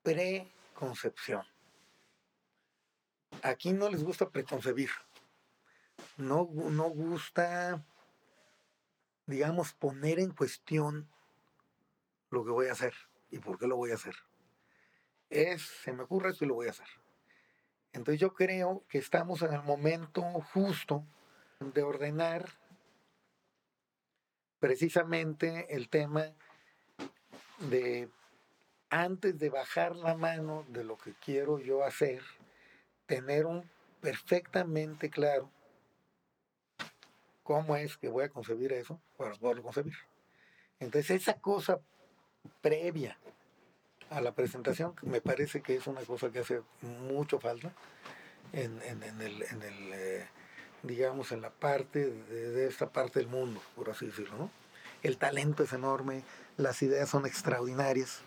preconcepción. 0.01 1.43
Aquí 3.43 3.72
no 3.72 3.89
les 3.89 4.03
gusta 4.03 4.29
preconcebir. 4.29 4.89
No, 6.17 6.50
no 6.51 6.89
gusta, 6.89 7.86
digamos, 9.27 9.74
poner 9.74 10.19
en 10.19 10.31
cuestión 10.31 11.08
lo 12.29 12.43
que 12.43 12.51
voy 12.51 12.67
a 12.67 12.74
hacer 12.74 12.93
y 13.31 13.39
por 13.39 13.57
qué 13.57 13.67
lo 13.67 13.75
voy 13.75 13.91
a 13.91 13.95
hacer. 13.95 14.15
Es, 15.29 15.62
se 15.83 15.93
me 15.93 16.03
ocurre 16.03 16.31
esto 16.31 16.45
y 16.45 16.48
lo 16.48 16.55
voy 16.55 16.67
a 16.67 16.71
hacer. 16.71 16.88
Entonces 17.93 18.19
yo 18.19 18.33
creo 18.33 18.83
que 18.88 18.98
estamos 18.98 19.41
en 19.41 19.53
el 19.53 19.63
momento 19.63 20.21
justo 20.53 21.05
de 21.59 21.83
ordenar 21.83 22.50
precisamente 24.59 25.75
el 25.75 25.89
tema 25.89 26.33
de 27.69 28.09
antes 28.89 29.38
de 29.38 29.50
bajar 29.50 29.95
la 29.95 30.15
mano 30.15 30.65
de 30.69 30.83
lo 30.83 30.98
que 30.98 31.13
quiero 31.13 31.59
yo 31.59 31.83
hacer, 31.83 32.21
tener 33.05 33.45
un 33.45 33.69
perfectamente 34.01 35.09
claro 35.09 35.51
cómo 37.43 37.75
es 37.75 37.98
que 37.98 38.09
voy 38.09 38.25
a 38.25 38.29
concebir 38.29 38.71
eso 38.74 39.01
para 39.17 39.33
poderlo 39.36 39.63
concebir. 39.63 39.95
Entonces 40.79 41.21
esa 41.21 41.39
cosa 41.39 41.79
previa 42.62 43.17
a 44.10 44.22
la 44.22 44.31
presentación 44.31 44.93
me 45.01 45.22
parece 45.22 45.62
que 45.62 45.75
es 45.75 45.88
una 45.88 46.01
cosa 46.01 46.31
que 46.31 46.39
hace 46.39 46.62
mucho 46.81 47.39
falta 47.39 47.72
en, 48.53 48.81
el, 49.22 49.43
eh, 49.93 50.25
digamos, 50.84 51.31
en 51.31 51.41
la 51.41 51.51
parte 51.51 52.10
de, 52.10 52.67
esta 52.67 52.89
parte 52.89 53.19
del 53.19 53.27
mundo, 53.27 53.62
por 53.75 53.89
así 53.89 54.08
decirlo. 54.08 54.50
El 55.03 55.17
talento 55.17 55.63
es 55.63 55.74
enorme, 55.74 56.24
las 56.58 56.81
ideas 56.81 57.10
son 57.10 57.25
extraordinarias, 57.25 58.22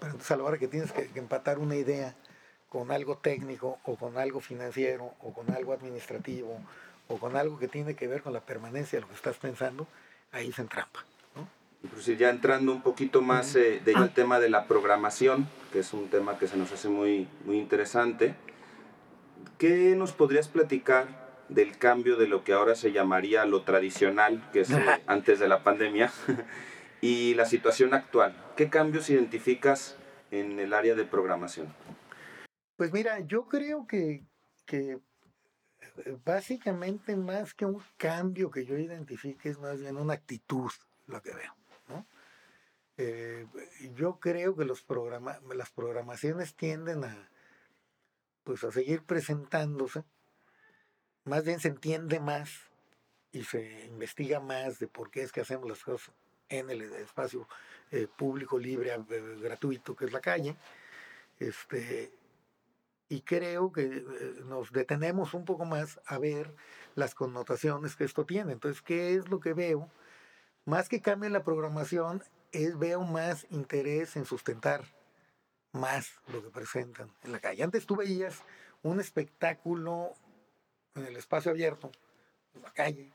pero 0.00 0.12
entonces 0.12 0.30
a 0.30 0.36
la 0.36 0.44
hora 0.44 0.58
que 0.58 0.68
tienes 0.68 0.92
que, 0.92 1.08
empatar 1.14 1.58
una 1.58 1.76
idea 1.76 2.14
con 2.68 2.90
algo 2.90 3.16
técnico 3.18 3.78
o 3.84 3.96
con 3.96 4.18
algo 4.18 4.40
financiero 4.40 5.14
o 5.20 5.32
con 5.32 5.50
algo 5.52 5.72
administrativo 5.72 6.58
o 7.08 7.18
con 7.18 7.36
algo 7.36 7.58
que 7.58 7.68
tiene 7.68 7.94
que 7.94 8.08
ver 8.08 8.22
con 8.22 8.32
la 8.32 8.40
permanencia 8.40 8.96
de 8.96 9.02
lo 9.02 9.08
que 9.08 9.14
estás 9.14 9.36
pensando, 9.36 9.86
ahí 10.32 10.52
se 10.52 10.62
entrampa. 10.62 11.04
Inclusive 11.84 12.16
ya 12.16 12.30
entrando 12.30 12.72
un 12.72 12.82
poquito 12.82 13.22
más 13.22 13.56
eh, 13.56 13.80
del 13.84 14.10
tema 14.10 14.38
de 14.38 14.48
la 14.48 14.66
programación, 14.66 15.48
que 15.72 15.80
es 15.80 15.92
un 15.92 16.08
tema 16.08 16.38
que 16.38 16.46
se 16.46 16.56
nos 16.56 16.72
hace 16.72 16.88
muy, 16.88 17.28
muy 17.44 17.58
interesante, 17.58 18.34
¿qué 19.58 19.94
nos 19.96 20.12
podrías 20.12 20.48
platicar 20.48 21.22
del 21.48 21.76
cambio 21.78 22.16
de 22.16 22.26
lo 22.26 22.44
que 22.44 22.52
ahora 22.52 22.74
se 22.74 22.92
llamaría 22.92 23.44
lo 23.44 23.62
tradicional, 23.62 24.48
que 24.52 24.60
es 24.60 24.70
eh, 24.70 24.84
antes 25.06 25.38
de 25.38 25.48
la 25.48 25.62
pandemia, 25.62 26.12
y 27.00 27.34
la 27.34 27.46
situación 27.46 27.94
actual. 27.94 28.34
¿Qué 28.56 28.70
cambios 28.70 29.10
identificas 29.10 29.96
en 30.30 30.58
el 30.58 30.72
área 30.72 30.94
de 30.94 31.04
programación? 31.04 31.74
Pues 32.76 32.92
mira, 32.92 33.20
yo 33.20 33.46
creo 33.48 33.86
que, 33.86 34.24
que 34.66 34.98
eh, 36.04 36.18
básicamente 36.24 37.16
más 37.16 37.54
que 37.54 37.66
un 37.66 37.82
cambio 37.96 38.50
que 38.50 38.64
yo 38.64 38.78
identifique 38.78 39.48
es 39.48 39.58
más 39.58 39.80
bien 39.80 39.96
una 39.96 40.14
actitud 40.14 40.70
lo 41.06 41.20
que 41.20 41.34
veo. 41.34 41.61
Eh, 42.98 43.46
yo 43.94 44.20
creo 44.20 44.54
que 44.54 44.64
los 44.64 44.82
programa 44.82 45.40
las 45.54 45.70
programaciones 45.70 46.54
tienden 46.54 47.04
a, 47.04 47.30
pues, 48.44 48.64
a 48.64 48.70
seguir 48.70 49.02
presentándose 49.04 50.04
más 51.24 51.44
bien 51.44 51.60
se 51.60 51.68
entiende 51.68 52.18
más 52.20 52.50
y 53.30 53.44
se 53.44 53.86
investiga 53.86 54.40
más 54.40 54.78
de 54.78 54.88
por 54.88 55.10
qué 55.10 55.22
es 55.22 55.32
que 55.32 55.40
hacemos 55.40 55.68
las 55.68 55.82
cosas 55.82 56.12
en 56.48 56.68
el 56.68 56.82
espacio 56.82 57.48
eh, 57.90 58.08
público, 58.08 58.58
libre, 58.58 58.92
eh, 58.92 59.38
gratuito, 59.40 59.94
que 59.94 60.06
es 60.06 60.12
la 60.12 60.20
calle. 60.20 60.56
Este, 61.38 62.12
y 63.08 63.22
creo 63.22 63.72
que 63.72 64.04
nos 64.44 64.72
detenemos 64.72 65.32
un 65.34 65.44
poco 65.44 65.64
más 65.64 66.00
a 66.06 66.18
ver 66.18 66.54
las 66.94 67.14
connotaciones 67.14 67.94
que 67.96 68.04
esto 68.04 68.26
tiene. 68.26 68.52
Entonces, 68.52 68.82
¿qué 68.82 69.14
es 69.14 69.28
lo 69.28 69.40
que 69.40 69.54
veo? 69.54 69.88
Más 70.64 70.88
que 70.88 71.00
cambie 71.00 71.30
la 71.30 71.44
programación, 71.44 72.22
es 72.52 72.78
veo 72.78 73.02
más 73.02 73.46
interés 73.50 74.16
en 74.16 74.24
sustentar 74.24 74.84
más 75.72 76.12
lo 76.28 76.42
que 76.42 76.50
presentan 76.50 77.10
en 77.22 77.32
la 77.32 77.40
calle. 77.40 77.62
Antes 77.62 77.86
tú 77.86 77.96
veías 77.96 78.42
un 78.82 79.00
espectáculo 79.00 80.12
en 80.94 81.06
el 81.06 81.16
espacio 81.16 81.50
abierto, 81.50 81.90
en 82.54 82.62
la 82.62 82.72
calle, 82.72 83.12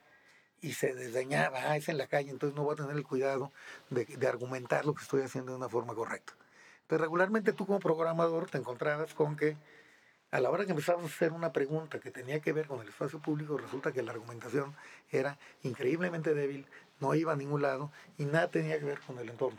y 0.60 0.72
se 0.72 0.94
desdeñaba, 0.94 1.70
ah, 1.70 1.76
es 1.76 1.88
en 1.88 1.98
la 1.98 2.08
calle, 2.08 2.30
entonces 2.30 2.56
no 2.56 2.64
voy 2.64 2.72
a 2.72 2.76
tener 2.76 2.96
el 2.96 3.04
cuidado 3.04 3.52
de, 3.90 4.26
argumentar 4.26 4.84
lo 4.84 4.94
que 4.94 5.02
estoy 5.02 5.22
haciendo 5.22 5.52
de 5.52 5.58
una 5.58 5.68
forma 5.68 5.94
correcta. 5.94 6.32
Entonces 6.82 7.00
regularmente 7.00 7.52
tú 7.52 7.66
como 7.66 7.78
programador 7.78 8.50
te 8.50 8.58
encontrabas 8.58 9.14
con 9.14 9.36
que 9.36 9.56
a 10.30 10.40
la 10.40 10.50
hora 10.50 10.64
que 10.64 10.72
empezabas 10.72 11.04
a 11.04 11.06
hacer 11.06 11.32
una 11.32 11.52
pregunta 11.52 12.00
que 12.00 12.10
tenía 12.10 12.40
que 12.40 12.52
ver 12.52 12.66
con 12.66 12.80
el 12.80 12.88
espacio 12.88 13.20
público, 13.20 13.56
resulta 13.56 13.92
que 13.92 14.02
la 14.02 14.12
argumentación 14.12 14.74
era 15.10 15.38
increíblemente 15.62 16.34
débil, 16.34 16.66
no 17.00 17.14
iba 17.14 17.32
a 17.32 17.36
ningún 17.36 17.62
lado 17.62 17.90
y 18.16 18.24
nada 18.24 18.48
tenía 18.48 18.78
que 18.78 18.84
ver 18.84 19.00
con 19.00 19.18
el 19.18 19.28
entorno. 19.28 19.58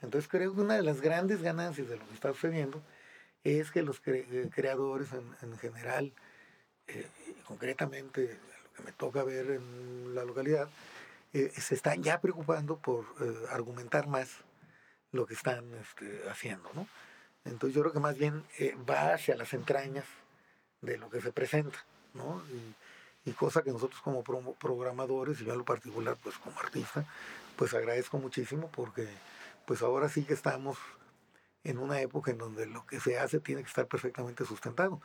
Entonces 0.00 0.28
creo 0.28 0.54
que 0.54 0.60
una 0.60 0.74
de 0.74 0.82
las 0.82 1.00
grandes 1.00 1.42
ganancias 1.42 1.88
de 1.88 1.96
lo 1.96 2.06
que 2.06 2.14
está 2.14 2.32
sucediendo 2.32 2.82
es 3.44 3.70
que 3.70 3.82
los 3.82 4.00
eh, 4.06 4.48
creadores 4.54 5.12
en, 5.12 5.34
en 5.42 5.58
general, 5.58 6.12
eh, 6.86 7.06
concretamente 7.46 8.38
lo 8.64 8.72
que 8.72 8.82
me 8.82 8.92
toca 8.92 9.24
ver 9.24 9.50
en 9.50 10.14
la 10.14 10.24
localidad, 10.24 10.68
eh, 11.32 11.50
se 11.56 11.74
están 11.74 12.02
ya 12.02 12.20
preocupando 12.20 12.78
por 12.78 13.04
argumentar 13.50 14.06
más 14.06 14.38
lo 15.12 15.26
que 15.26 15.34
están 15.34 15.74
este, 15.74 16.22
haciendo. 16.30 16.70
¿no? 16.74 16.86
Entonces 17.44 17.74
yo 17.74 17.82
creo 17.82 17.92
que 17.92 18.00
más 18.00 18.16
bien 18.16 18.44
va 18.88 19.14
hacia 19.14 19.36
las 19.36 19.52
entrañas 19.52 20.04
de 20.80 20.96
lo 20.96 21.10
que 21.10 21.20
se 21.20 21.32
presenta. 21.32 21.78
¿no? 22.14 22.42
Y 23.28 23.32
cosa 23.32 23.62
que 23.62 23.70
nosotros 23.70 24.00
como 24.00 24.24
programadores, 24.24 25.40
y 25.40 25.44
yo 25.44 25.52
en 25.52 25.58
lo 25.58 25.64
particular 25.64 26.16
pues 26.22 26.38
como 26.38 26.58
artista, 26.58 27.04
pues 27.56 27.74
agradezco 27.74 28.18
muchísimo 28.18 28.70
porque 28.74 29.06
pues 29.66 29.82
ahora 29.82 30.08
sí 30.08 30.24
que 30.24 30.32
estamos 30.32 30.78
en 31.62 31.78
una 31.78 32.00
época 32.00 32.30
en 32.30 32.38
donde 32.38 32.66
lo 32.66 32.86
que 32.86 33.00
se 33.00 33.18
hace 33.18 33.40
tiene 33.40 33.62
que 33.62 33.68
estar 33.68 33.86
perfectamente 33.86 34.46
sustentado. 34.46 35.02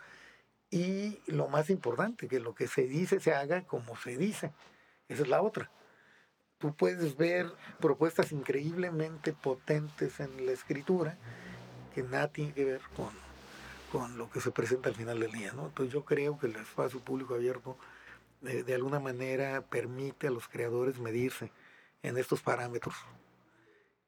Y 0.71 1.19
lo 1.27 1.49
más 1.49 1.69
importante, 1.69 2.27
que 2.27 2.39
lo 2.39 2.55
que 2.55 2.67
se 2.67 2.83
dice 2.83 3.19
se 3.19 3.33
haga 3.33 3.63
como 3.63 3.97
se 3.97 4.17
dice. 4.17 4.53
Esa 5.09 5.23
es 5.23 5.27
la 5.27 5.41
otra. 5.41 5.69
Tú 6.59 6.73
puedes 6.73 7.17
ver 7.17 7.51
propuestas 7.81 8.31
increíblemente 8.31 9.33
potentes 9.33 10.21
en 10.21 10.45
la 10.45 10.53
escritura 10.53 11.17
que 11.93 12.03
nada 12.03 12.29
tiene 12.29 12.53
que 12.53 12.63
ver 12.63 12.81
con, 12.95 13.11
con 13.91 14.17
lo 14.17 14.29
que 14.29 14.39
se 14.39 14.51
presenta 14.51 14.87
al 14.87 14.95
final 14.95 15.19
del 15.19 15.31
día. 15.31 15.51
¿no? 15.51 15.65
Entonces 15.65 15.93
yo 15.93 16.05
creo 16.05 16.39
que 16.39 16.47
el 16.47 16.55
espacio 16.55 17.01
público 17.01 17.35
abierto 17.35 17.77
de, 18.43 18.63
de 18.63 18.75
alguna 18.75 18.99
manera 18.99 19.65
permite 19.67 20.27
a 20.27 20.31
los 20.31 20.47
creadores 20.47 20.99
medirse 20.99 21.51
en 22.03 22.17
estos 22.17 22.41
parámetros. 22.41 22.95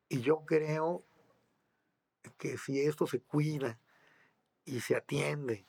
Y 0.07 0.21
yo 0.21 0.45
creo 0.45 1.03
que 2.37 2.57
si 2.57 2.81
esto 2.81 3.07
se 3.07 3.21
cuida 3.21 3.79
y 4.65 4.81
se 4.81 4.95
atiende 4.95 5.65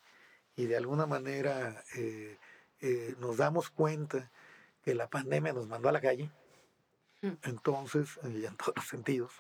y 0.57 0.67
de 0.67 0.77
alguna 0.77 1.07
manera 1.07 1.85
eh, 1.95 2.39
eh, 2.81 3.15
nos 3.19 3.37
damos 3.37 3.71
cuenta 3.71 4.31
que 4.83 4.95
la 4.95 5.09
pandemia 5.09 5.53
nos 5.53 5.69
mandó 5.69 5.89
a 5.89 5.93
la 5.93 6.01
calle, 6.01 6.31
mm. 7.23 7.33
entonces, 7.45 8.19
y 8.25 8.45
en 8.45 8.57
todos 8.57 8.75
los 8.77 8.87
sentidos, 8.87 9.33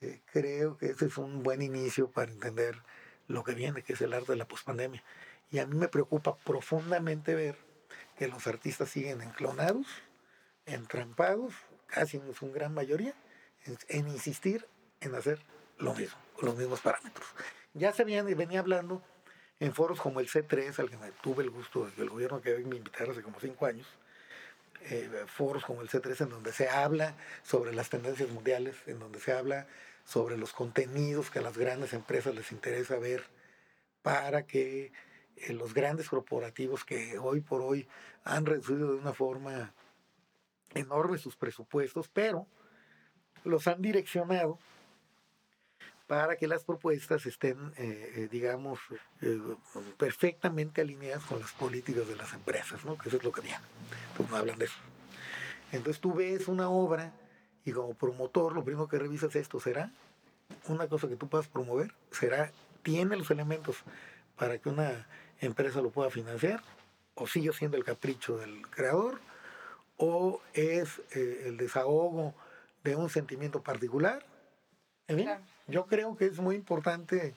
eh, 0.00 0.22
creo 0.32 0.76
que 0.76 0.86
ese 0.86 1.06
es 1.06 1.18
un 1.18 1.42
buen 1.42 1.62
inicio 1.62 2.10
para 2.10 2.32
entender 2.32 2.82
lo 3.28 3.44
que 3.44 3.54
viene, 3.54 3.82
que 3.82 3.92
es 3.92 4.00
el 4.00 4.12
arte 4.12 4.32
de 4.32 4.38
la 4.38 4.48
pospandemia. 4.48 5.02
Y 5.50 5.58
a 5.58 5.66
mí 5.66 5.76
me 5.76 5.88
preocupa 5.88 6.36
profundamente 6.38 7.34
ver 7.34 7.58
que 8.20 8.28
los 8.28 8.46
artistas 8.46 8.90
siguen 8.90 9.22
enclonados, 9.22 9.86
entrampados, 10.66 11.54
casi 11.86 12.18
en 12.18 12.34
su 12.34 12.52
gran 12.52 12.74
mayoría, 12.74 13.14
en, 13.64 13.78
en 13.88 14.08
insistir 14.08 14.68
en 15.00 15.14
hacer 15.14 15.40
lo 15.78 15.94
mismo, 15.94 16.18
con 16.36 16.50
los 16.50 16.58
mismos 16.58 16.82
parámetros. 16.82 17.26
Ya 17.72 17.94
se 17.94 18.04
venía, 18.04 18.22
venía 18.22 18.60
hablando 18.60 19.02
en 19.58 19.72
foros 19.72 20.02
como 20.02 20.20
el 20.20 20.28
C3, 20.28 20.80
al 20.80 20.90
que 20.90 20.98
me 20.98 21.12
tuve 21.12 21.44
el 21.44 21.48
gusto 21.48 21.90
el 21.96 22.10
gobierno 22.10 22.42
que 22.42 22.58
me 22.58 22.76
invitara 22.76 23.10
hace 23.10 23.22
como 23.22 23.40
cinco 23.40 23.64
años, 23.64 23.86
eh, 24.82 25.24
foros 25.26 25.64
como 25.64 25.80
el 25.80 25.88
C3 25.88 26.20
en 26.20 26.28
donde 26.28 26.52
se 26.52 26.68
habla 26.68 27.14
sobre 27.42 27.72
las 27.72 27.88
tendencias 27.88 28.28
mundiales, 28.28 28.76
en 28.84 28.98
donde 28.98 29.18
se 29.18 29.32
habla 29.32 29.66
sobre 30.04 30.36
los 30.36 30.52
contenidos 30.52 31.30
que 31.30 31.38
a 31.38 31.42
las 31.42 31.56
grandes 31.56 31.94
empresas 31.94 32.34
les 32.34 32.52
interesa 32.52 32.98
ver 32.98 33.24
para 34.02 34.42
que 34.42 34.92
eh, 35.46 35.52
los 35.52 35.74
grandes 35.74 36.08
corporativos 36.08 36.84
que 36.84 37.18
hoy 37.18 37.40
por 37.40 37.62
hoy 37.62 37.88
han 38.24 38.46
reducido 38.46 38.92
de 38.92 38.98
una 38.98 39.12
forma 39.12 39.72
enorme 40.74 41.18
sus 41.18 41.36
presupuestos, 41.36 42.08
pero 42.08 42.46
los 43.44 43.66
han 43.66 43.82
direccionado 43.82 44.58
para 46.06 46.36
que 46.36 46.48
las 46.48 46.64
propuestas 46.64 47.24
estén, 47.26 47.72
eh, 47.76 48.12
eh, 48.16 48.28
digamos, 48.30 48.80
perfectamente 49.96 50.80
alineadas 50.80 51.24
con 51.24 51.38
las 51.38 51.52
políticas 51.52 52.08
de 52.08 52.16
las 52.16 52.32
empresas, 52.32 52.84
¿no? 52.84 52.98
Que 52.98 53.08
eso 53.08 53.18
es 53.18 53.24
lo 53.24 53.30
que 53.30 53.42
viene. 53.42 53.60
Entonces 54.10 54.30
no 54.30 54.36
hablan 54.36 54.58
de 54.58 54.64
eso. 54.64 54.78
Entonces 55.70 56.00
tú 56.00 56.12
ves 56.12 56.48
una 56.48 56.68
obra 56.68 57.12
y 57.64 57.72
como 57.72 57.94
promotor 57.94 58.54
lo 58.54 58.64
primero 58.64 58.88
que 58.88 58.98
revisas 58.98 59.30
es 59.30 59.42
esto, 59.42 59.60
¿será 59.60 59.92
una 60.68 60.88
cosa 60.88 61.08
que 61.08 61.16
tú 61.16 61.28
puedas 61.28 61.48
promover? 61.48 61.92
¿Será, 62.10 62.50
tiene 62.82 63.16
los 63.16 63.30
elementos 63.30 63.76
para 64.36 64.58
que 64.58 64.68
una 64.68 65.06
empresa 65.40 65.80
lo 65.80 65.90
pueda 65.90 66.10
financiar? 66.10 66.62
¿O 67.14 67.26
sigue 67.26 67.52
siendo 67.52 67.76
el 67.76 67.84
capricho 67.84 68.38
del 68.38 68.62
creador? 68.68 69.20
¿O 69.96 70.40
es 70.54 71.02
el 71.12 71.56
desahogo 71.56 72.34
de 72.84 72.96
un 72.96 73.10
sentimiento 73.10 73.62
particular? 73.62 74.24
En 75.08 75.16
fin, 75.16 75.26
claro. 75.26 75.42
yo 75.66 75.86
creo 75.86 76.16
que 76.16 76.26
es 76.26 76.38
muy 76.38 76.54
importante 76.54 77.34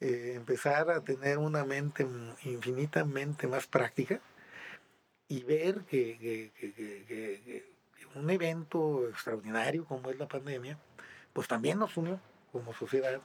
eh, 0.00 0.32
empezar 0.34 0.90
a 0.90 1.00
tener 1.02 1.38
una 1.38 1.64
mente 1.64 2.06
infinitamente 2.44 3.46
más 3.46 3.66
práctica 3.66 4.20
y 5.28 5.44
ver 5.44 5.82
que, 5.82 6.18
que, 6.18 6.50
que, 6.58 7.04
que, 7.06 7.72
un 8.16 8.28
evento 8.28 9.08
extraordinario 9.08 9.84
como 9.84 10.10
es 10.10 10.18
la 10.18 10.26
pandemia, 10.26 10.76
pues 11.32 11.46
también 11.46 11.78
nos 11.78 11.96
unió 11.96 12.18
como 12.50 12.74
sociedad. 12.74 13.20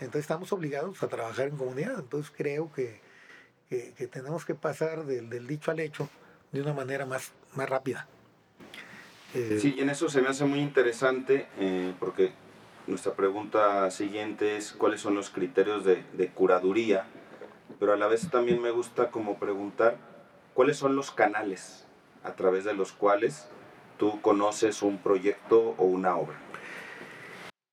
Entonces 0.00 0.22
estamos 0.22 0.52
obligados 0.52 1.02
a 1.02 1.08
trabajar 1.08 1.46
en 1.48 1.56
comunidad. 1.56 2.00
Entonces 2.00 2.32
creo 2.36 2.72
que, 2.72 3.00
tenemos 4.10 4.44
que 4.44 4.54
pasar 4.54 5.04
del, 5.04 5.28
del, 5.28 5.46
dicho 5.46 5.70
al 5.70 5.80
hecho 5.80 6.08
de 6.52 6.62
una 6.62 6.72
manera 6.72 7.06
más, 7.06 7.32
más 7.54 7.68
rápida. 7.68 8.06
Eh, 9.34 9.58
sí, 9.60 9.74
y 9.76 9.80
en 9.80 9.90
eso 9.90 10.08
se 10.08 10.22
me 10.22 10.28
hace 10.28 10.44
muy 10.44 10.60
interesante 10.60 11.48
eh, 11.58 11.92
porque 11.98 12.32
nuestra 12.86 13.14
pregunta 13.14 13.90
siguiente 13.90 14.56
es 14.56 14.72
cuáles 14.72 15.00
son 15.00 15.14
los 15.14 15.30
criterios 15.30 15.84
de, 15.84 16.04
de, 16.12 16.28
curaduría, 16.28 17.06
pero 17.80 17.92
a 17.92 17.96
la 17.96 18.06
vez 18.06 18.30
también 18.30 18.62
me 18.62 18.70
gusta 18.70 19.10
como 19.10 19.38
preguntar 19.38 19.96
cuáles 20.54 20.76
son 20.76 20.94
los 20.94 21.10
canales 21.10 21.86
a 22.22 22.34
través 22.34 22.64
de 22.64 22.74
los 22.74 22.92
cuales 22.92 23.48
tú 23.98 24.20
conoces 24.20 24.82
un 24.82 24.98
proyecto 24.98 25.74
o 25.76 25.84
una 25.84 26.16
obra. 26.16 26.38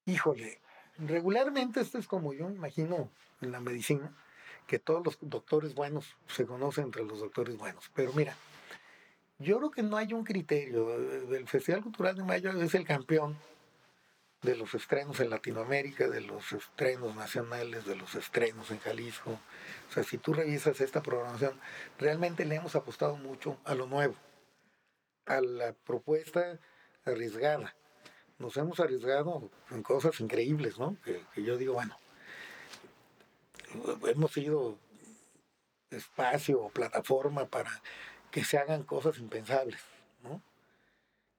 Híjole, 0.05 0.59
regularmente 0.97 1.79
esto 1.79 1.97
es 1.97 2.07
como 2.07 2.33
yo 2.33 2.49
me 2.49 2.55
imagino 2.55 3.11
en 3.41 3.51
la 3.51 3.59
medicina, 3.59 4.13
que 4.67 4.79
todos 4.79 5.05
los 5.05 5.17
doctores 5.21 5.75
buenos 5.75 6.15
se 6.27 6.45
conocen 6.45 6.85
entre 6.85 7.03
los 7.03 7.19
doctores 7.19 7.57
buenos, 7.57 7.89
pero 7.93 8.13
mira, 8.13 8.35
yo 9.39 9.57
creo 9.57 9.71
que 9.71 9.83
no 9.83 9.97
hay 9.97 10.13
un 10.13 10.23
criterio. 10.23 10.93
El 11.35 11.47
Festival 11.47 11.81
Cultural 11.81 12.15
de 12.15 12.23
Mayo 12.23 12.51
es 12.51 12.75
el 12.75 12.85
campeón 12.85 13.35
de 14.41 14.55
los 14.55 14.73
estrenos 14.73 15.19
en 15.19 15.29
Latinoamérica, 15.29 16.07
de 16.07 16.21
los 16.21 16.51
estrenos 16.51 17.15
nacionales, 17.15 17.85
de 17.85 17.95
los 17.95 18.13
estrenos 18.15 18.71
en 18.71 18.79
Jalisco. 18.79 19.31
O 19.89 19.93
sea, 19.93 20.03
si 20.03 20.17
tú 20.17 20.33
revisas 20.33 20.81
esta 20.81 21.01
programación, 21.01 21.59
realmente 21.97 22.45
le 22.45 22.55
hemos 22.55 22.75
apostado 22.75 23.15
mucho 23.15 23.57
a 23.63 23.73
lo 23.73 23.87
nuevo, 23.87 24.15
a 25.25 25.39
la 25.41 25.73
propuesta 25.73 26.59
arriesgada. 27.05 27.75
Nos 28.37 28.57
hemos 28.57 28.79
arriesgado 28.79 29.49
en 29.71 29.81
cosas 29.81 30.19
increíbles, 30.19 30.77
¿no? 30.77 30.97
Que, 31.03 31.21
que 31.33 31.43
yo 31.43 31.57
digo, 31.57 31.73
bueno, 31.73 31.97
hemos 34.07 34.31
sido 34.31 34.77
espacio 35.91 36.61
o 36.61 36.69
plataforma 36.69 37.45
para 37.45 37.81
que 38.31 38.43
se 38.43 38.57
hagan 38.57 38.83
cosas 38.83 39.17
impensables, 39.19 39.79
¿no? 40.23 40.41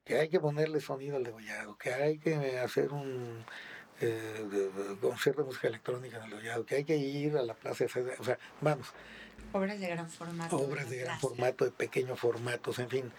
que 0.05 0.19
hay 0.19 0.29
que 0.29 0.39
ponerle 0.39 0.81
sonido 0.81 1.17
al 1.17 1.25
degollado, 1.25 1.77
que 1.79 1.93
hay 1.93 2.19
que 2.19 2.59
hacer 2.59 2.93
un 2.93 3.45
eh, 4.01 4.71
concierto 5.01 5.43
de 5.43 5.47
música 5.47 5.69
electrónica 5.69 6.19
en 6.19 6.25
el 6.25 6.31
degollado, 6.31 6.67
que 6.67 6.77
hay 6.77 6.85
que 6.85 6.97
ir 6.97 7.37
a 7.37 7.43
la 7.43 7.55
plaza 7.55 7.87
o 8.19 8.25
sea, 8.25 8.39
vamos. 8.61 8.93
Obras 9.53 9.81
de 9.81 9.89
gran 9.89 10.11
formato. 10.11 10.57
Obras 10.57 10.91
de 10.91 10.99
gran 10.99 11.19
formato, 11.19 11.65
de 11.65 11.71
pequeños 11.71 12.19
formatos, 12.19 12.79
en 12.79 12.91
fin. 12.91 13.13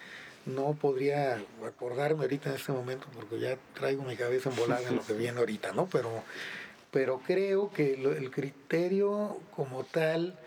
No 0.45 0.75
podría 0.75 1.41
acordarme 1.65 2.21
ahorita 2.21 2.49
en 2.49 2.55
este 2.55 2.71
momento 2.71 3.07
porque 3.15 3.39
ya 3.39 3.57
traigo 3.73 4.03
mi 4.03 4.15
cabeza 4.15 4.49
embolada 4.49 4.87
en 4.87 4.97
lo 4.97 5.01
que 5.03 5.13
viene 5.13 5.39
ahorita, 5.39 5.71
¿no? 5.71 5.87
Pero, 5.87 6.23
pero 6.95 7.19
creo 7.19 7.73
que 7.73 7.95
el 7.95 8.31
criterio 8.31 9.37
como 9.53 9.83
tal, 9.83 10.39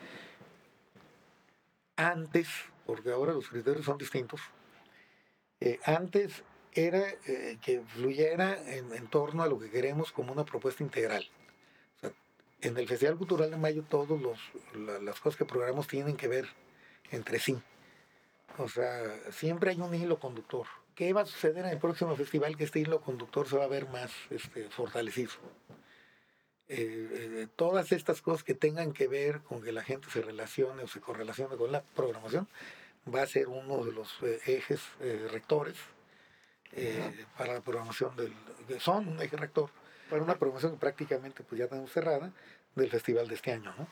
antes, 1.95 2.49
porque 2.87 3.13
ahora 3.13 3.35
los 3.35 3.51
criterios 3.51 3.85
son 3.85 3.99
distintos, 3.99 4.41
eh, 5.61 5.79
antes 5.85 6.43
era 6.73 7.07
eh, 7.27 7.59
que 7.61 7.83
fluyera 7.83 8.57
en, 8.67 8.95
en, 8.95 9.09
torno 9.09 9.43
a 9.43 9.47
lo 9.47 9.59
que 9.59 9.69
queremos 9.69 10.11
como 10.11 10.33
una 10.33 10.47
propuesta 10.47 10.83
integral. 10.83 11.29
O 12.03 12.11
en 12.63 12.79
el 12.79 12.89
Festival 12.89 13.19
Cultural 13.19 13.51
de 13.51 13.59
Mayo 13.59 13.83
todas 13.83 14.19
la, 14.75 15.01
las 15.01 15.21
cosas 15.21 15.37
que 15.37 15.45
programamos 15.45 15.87
tienen 15.87 16.17
que 16.17 16.29
ver 16.29 16.47
entre 17.11 17.41
sí. 17.41 17.59
O 18.57 18.71
sea, 18.71 19.03
siempre 19.33 19.73
hay 19.73 19.81
un 19.83 19.95
hilo 19.95 20.19
conductor. 20.19 20.67
¿Qué 20.95 21.13
va 21.13 21.21
a 21.21 21.27
suceder 21.27 21.67
en 21.67 21.73
el 21.73 21.79
próximo 21.79 22.17
festival? 22.17 22.57
Que 22.57 22.65
este 22.65 22.81
hilo 22.81 23.03
conductor 23.03 23.47
se 23.47 23.59
va 23.59 23.65
a 23.65 23.69
ver 23.69 23.87
más 23.91 24.11
este, 24.31 24.71
fortalecido. 24.71 25.33
Eh, 26.71 27.09
eh, 27.13 27.49
todas 27.57 27.93
estas 27.93 28.21
cosas 28.21 28.45
que 28.45 28.55
tengan 28.55 28.93
que 28.93 29.09
ver 29.09 29.41
con 29.41 29.63
que 29.63 29.73
la 29.73 29.83
gente 29.83 30.11
se 30.11 30.21
relacione 30.21 30.83
o 30.83 30.89
se 30.89 31.01
correlacione 31.01 31.57
con 31.57 31.73
la 31.73 31.83
programación 31.83 32.47
va 33.13 33.23
a 33.23 33.27
ser 33.27 33.49
uno 33.49 33.85
de 33.85 33.93
los 33.93 34.23
eh, 34.23 34.39
ejes 34.47 34.83
rectores 35.31 35.77
eh, 36.73 37.25
para 37.37 37.55
la 37.55 37.61
programación 37.61 38.15
del, 38.15 38.35
que 38.67 38.79
son 38.79 39.09
un 39.09 39.23
eje 39.23 39.37
rector 39.37 39.71
para 40.11 40.23
una 40.23 40.37
programación 40.37 40.73
que 40.73 40.79
prácticamente 40.79 41.43
pues 41.43 41.59
ya 41.59 41.67
tenemos 41.67 41.91
cerrada 41.91 42.31
del 42.75 42.91
festival 42.91 43.27
de 43.27 43.35
este 43.35 43.53
año, 43.53 43.75
¿no? 43.79 43.89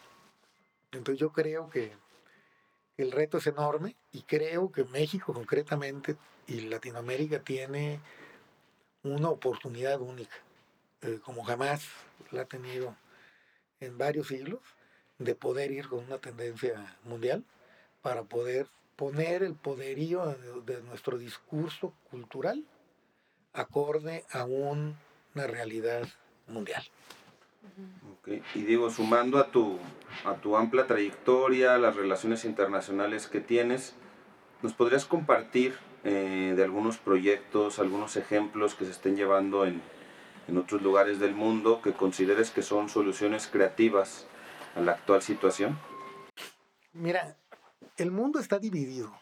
Entonces 0.93 1.19
yo 1.19 1.33
creo 1.33 1.71
que 1.71 1.93
el 2.99 3.13
reto 3.13 3.39
es 3.39 3.47
enorme 3.47 3.97
y 4.13 4.23
creo 4.23 4.71
que 4.71 4.85
México 4.85 5.33
concretamente 5.33 6.17
y 6.47 6.61
Latinoamérica 6.61 7.41
tiene 7.41 8.01
una 9.03 9.31
oportunidad 9.31 10.01
única, 10.01 10.37
eh, 11.07 11.21
como 11.23 11.45
jamás 11.45 11.87
la 12.31 12.43
ha 12.43 12.45
tenido 12.47 12.95
en 13.81 13.97
varios 13.97 14.29
siglos, 14.29 14.61
de 15.19 15.35
poder 15.35 15.71
ir 15.71 15.89
con 15.89 16.05
una 16.05 16.19
tendencia 16.19 16.97
mundial 17.05 17.45
para 18.03 18.25
poder 18.25 18.67
poner 18.97 19.43
el 19.43 19.55
poderío 19.55 20.27
de, 20.27 20.75
de 20.75 20.83
nuestro 20.83 21.19
discurso 21.19 21.95
cultural 22.11 22.65
acorde 23.53 24.25
a 24.31 24.45
un, 24.45 24.97
una 25.35 25.47
realidad 25.47 26.07
mundial. 26.47 26.83
Okay. 28.21 28.43
Y 28.55 28.63
digo, 28.63 28.91
sumando 28.91 29.39
a 29.39 29.51
tu, 29.51 29.79
a 30.25 30.35
tu 30.35 30.57
amplia 30.57 30.87
trayectoria, 30.87 31.79
las 31.79 31.97
relaciones 31.97 32.45
internacionales 32.45 33.27
que 33.27 33.41
tienes, 33.41 33.95
¿nos 34.63 34.73
podrías 34.73 35.05
compartir 35.05 35.75
eh, 36.05 36.55
de 36.57 36.63
algunos 36.63 36.99
proyectos, 36.99 37.79
algunos 37.79 38.17
ejemplos 38.17 38.75
que 38.75 38.85
se 38.85 38.93
estén 38.93 39.17
llevando 39.17 39.67
en, 39.67 39.83
en 40.49 40.59
otros 40.59 40.83
lugares 40.83 41.19
del 41.19 41.35
mundo 41.35 41.81
que 41.83 41.93
consideres 41.93 42.51
que 42.51 42.63
son 42.63 42.89
soluciones 42.89 43.47
creativas 43.47 44.27
a 44.75 44.81
la 44.81 44.93
actual 44.93 45.23
situación? 45.23 45.79
Mira, 46.93 47.37
el 47.97 48.11
mundo 48.11 48.39
está 48.39 48.59
dividido, 48.59 49.13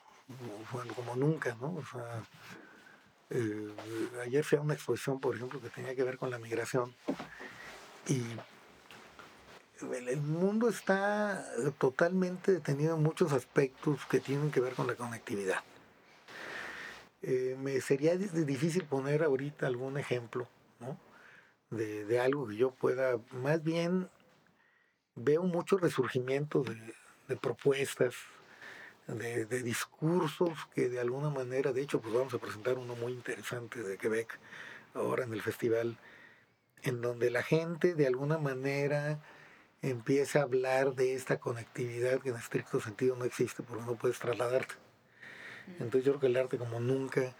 bueno, 0.72 0.94
como 0.94 1.16
nunca, 1.16 1.56
¿no? 1.60 1.74
O 1.74 1.84
sea, 1.84 2.22
eh, 3.30 3.74
ayer 4.22 4.44
fui 4.44 4.58
a 4.58 4.60
una 4.60 4.74
exposición, 4.74 5.20
por 5.20 5.34
ejemplo, 5.34 5.60
que 5.60 5.70
tenía 5.70 5.94
que 5.94 6.04
ver 6.04 6.18
con 6.18 6.30
la 6.30 6.38
migración 6.38 6.94
y 8.06 8.22
el, 9.92 10.20
mundo 10.20 10.68
está 10.68 11.44
totalmente 11.78 12.52
detenido 12.52 12.96
en 12.96 13.02
muchos 13.02 13.32
aspectos 13.32 14.04
que 14.06 14.20
tienen 14.20 14.50
que 14.50 14.60
ver 14.60 14.74
con 14.74 14.86
la 14.86 14.94
conectividad. 14.94 15.58
Eh, 17.22 17.56
me 17.58 17.80
sería 17.80 18.16
difícil 18.16 18.84
poner 18.84 19.22
ahorita 19.22 19.66
algún 19.66 19.98
ejemplo, 19.98 20.46
¿no? 20.80 20.98
De, 21.76 22.04
de, 22.04 22.20
algo 22.20 22.46
que 22.46 22.56
yo 22.56 22.70
pueda, 22.70 23.18
más 23.32 23.62
bien 23.62 24.08
veo 25.14 25.42
mucho 25.42 25.76
resurgimiento 25.76 26.62
de, 26.62 26.94
de 27.28 27.36
propuestas, 27.36 28.14
de, 29.06 29.44
de, 29.46 29.62
discursos 29.62 30.52
que 30.74 30.88
de 30.88 31.00
alguna 31.00 31.30
manera, 31.30 31.72
de 31.72 31.82
hecho, 31.82 32.00
pues 32.00 32.14
vamos 32.14 32.34
a 32.34 32.38
presentar 32.38 32.78
uno 32.78 32.94
muy 32.96 33.12
interesante 33.12 33.82
de 33.82 33.96
Quebec 33.96 34.38
ahora 34.94 35.24
en 35.24 35.32
el 35.32 35.42
festival, 35.42 35.98
en 36.82 37.00
donde 37.00 37.30
la 37.30 37.42
gente 37.42 37.94
de 37.94 38.06
alguna 38.06 38.38
manera 38.38 39.20
empieza 39.82 40.40
a 40.40 40.42
hablar 40.42 40.94
de 40.94 41.14
esta 41.14 41.38
conectividad 41.38 42.20
que 42.20 42.30
en 42.30 42.36
estricto 42.36 42.80
sentido 42.80 43.16
no 43.16 43.24
existe 43.24 43.62
porque 43.62 43.84
no 43.84 43.96
puedes 43.96 44.18
trasladarte. 44.18 44.74
Entonces 45.78 46.04
yo 46.04 46.12
creo 46.12 46.20
que 46.20 46.26
el 46.26 46.36
arte 46.36 46.58
como 46.58 46.80
nunca 46.80 47.34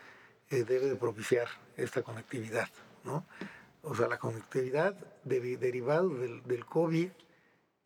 eh, 0.51 0.65
debe 0.65 0.87
de 0.87 0.97
propiciar 0.97 1.49
esta 1.77 2.03
conectividad, 2.03 2.69
¿no? 3.05 3.25
O 3.85 3.95
sea, 3.95 4.09
la 4.09 4.19
conectividad 4.19 4.95
de, 5.25 5.57
derivada 5.57 6.03
del, 6.03 6.43
del 6.45 6.65
COVID 6.65 7.11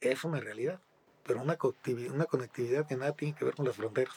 es 0.00 0.24
una 0.24 0.40
realidad, 0.40 0.80
pero 1.24 1.40
una 1.42 1.56
conectividad, 1.56 2.14
una 2.14 2.26
conectividad 2.26 2.86
que 2.86 2.96
nada 2.96 3.12
tiene 3.12 3.34
que 3.34 3.44
ver 3.44 3.54
con 3.54 3.66
las 3.66 3.76
fronteras, 3.76 4.14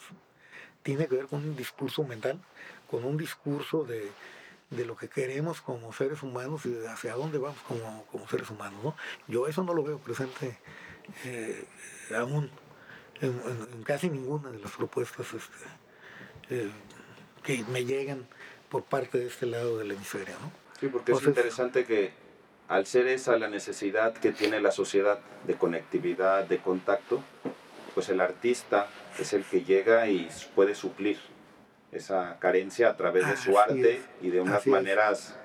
tiene 0.84 1.08
que 1.08 1.16
ver 1.16 1.28
con 1.28 1.40
un 1.40 1.56
discurso 1.56 2.04
mental, 2.04 2.40
con 2.90 3.04
un 3.04 3.18
discurso 3.18 3.84
de, 3.84 4.12
de 4.72 4.86
lo 4.86 4.96
que 4.96 5.10
queremos 5.10 5.62
como 5.62 5.94
seres 5.94 6.24
humanos 6.24 6.66
y 6.66 6.76
hacia 6.86 7.14
dónde 7.14 7.38
vamos 7.38 7.60
como, 7.68 8.06
como 8.12 8.28
seres 8.28 8.50
humanos. 8.50 8.82
¿no? 8.84 8.96
Yo 9.28 9.48
eso 9.48 9.64
no 9.64 9.74
lo 9.74 9.84
veo 9.84 10.00
presente 10.00 10.58
eh, 11.26 11.66
aún 12.16 12.50
en, 13.20 13.84
casi 13.84 14.10
ninguna 14.10 14.50
de 14.50 14.60
las 14.60 14.72
propuestas 14.72 15.28
este, 15.34 15.66
eh, 16.50 16.72
que 17.44 17.64
me 17.66 17.86
llegan 17.86 18.26
por 18.70 18.84
parte 18.84 19.20
de 19.20 19.28
este 19.28 19.46
lado 19.46 19.78
del 19.78 19.92
hemisferio. 19.92 20.36
¿no? 20.40 20.52
Sí, 20.82 20.88
porque 20.88 21.14
es 21.14 21.24
interesante 21.24 21.86
que 21.86 22.12
al 22.68 22.88
ser 22.88 23.08
esa 23.08 23.38
la 23.38 23.48
necesidad 23.48 24.14
que 24.14 24.32
tiene 24.32 24.60
la 24.60 24.72
sociedad 24.72 25.20
de 25.46 25.56
conectividad, 25.56 26.46
de 26.46 26.58
contacto, 26.58 27.24
pues 27.94 28.10
el 28.10 28.20
artista 28.20 28.88
es 29.20 29.34
el 29.34 29.44
que 29.44 29.64
llega 29.64 30.08
y 30.08 30.28
puede 30.56 30.74
suplir 30.74 31.20
esa 31.92 32.40
carencia 32.40 32.90
a 32.90 32.98
través 32.98 33.28
de 33.28 33.38
su 33.38 33.60
arte 33.60 34.02
y 34.22 34.30
de 34.32 34.42
unas 34.42 34.66
maneras 34.66 35.38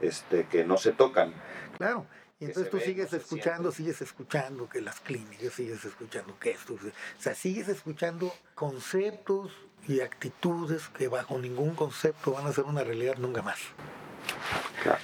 este, 0.00 0.46
que 0.46 0.64
no 0.64 0.76
se 0.76 0.92
tocan. 0.92 1.34
Claro. 1.76 2.06
Y 2.38 2.46
entonces 2.46 2.70
tú 2.70 2.78
sigues 2.78 3.12
escuchando, 3.12 3.72
sigues 3.72 4.00
escuchando 4.02 4.68
que 4.68 4.80
las 4.80 5.00
clínicas, 5.00 5.54
sigues 5.54 5.84
escuchando 5.84 6.38
que 6.38 6.50
esto, 6.50 6.74
o 6.74 7.20
sea, 7.20 7.34
sigues 7.34 7.68
escuchando 7.68 8.32
conceptos 8.54 9.52
y 9.88 10.00
actitudes 10.00 10.88
que 10.88 11.08
bajo 11.08 11.38
ningún 11.38 11.74
concepto 11.74 12.32
van 12.32 12.46
a 12.46 12.52
ser 12.52 12.64
una 12.64 12.84
realidad 12.84 13.16
nunca 13.16 13.42
más. 13.42 13.58
Claro. 14.82 15.00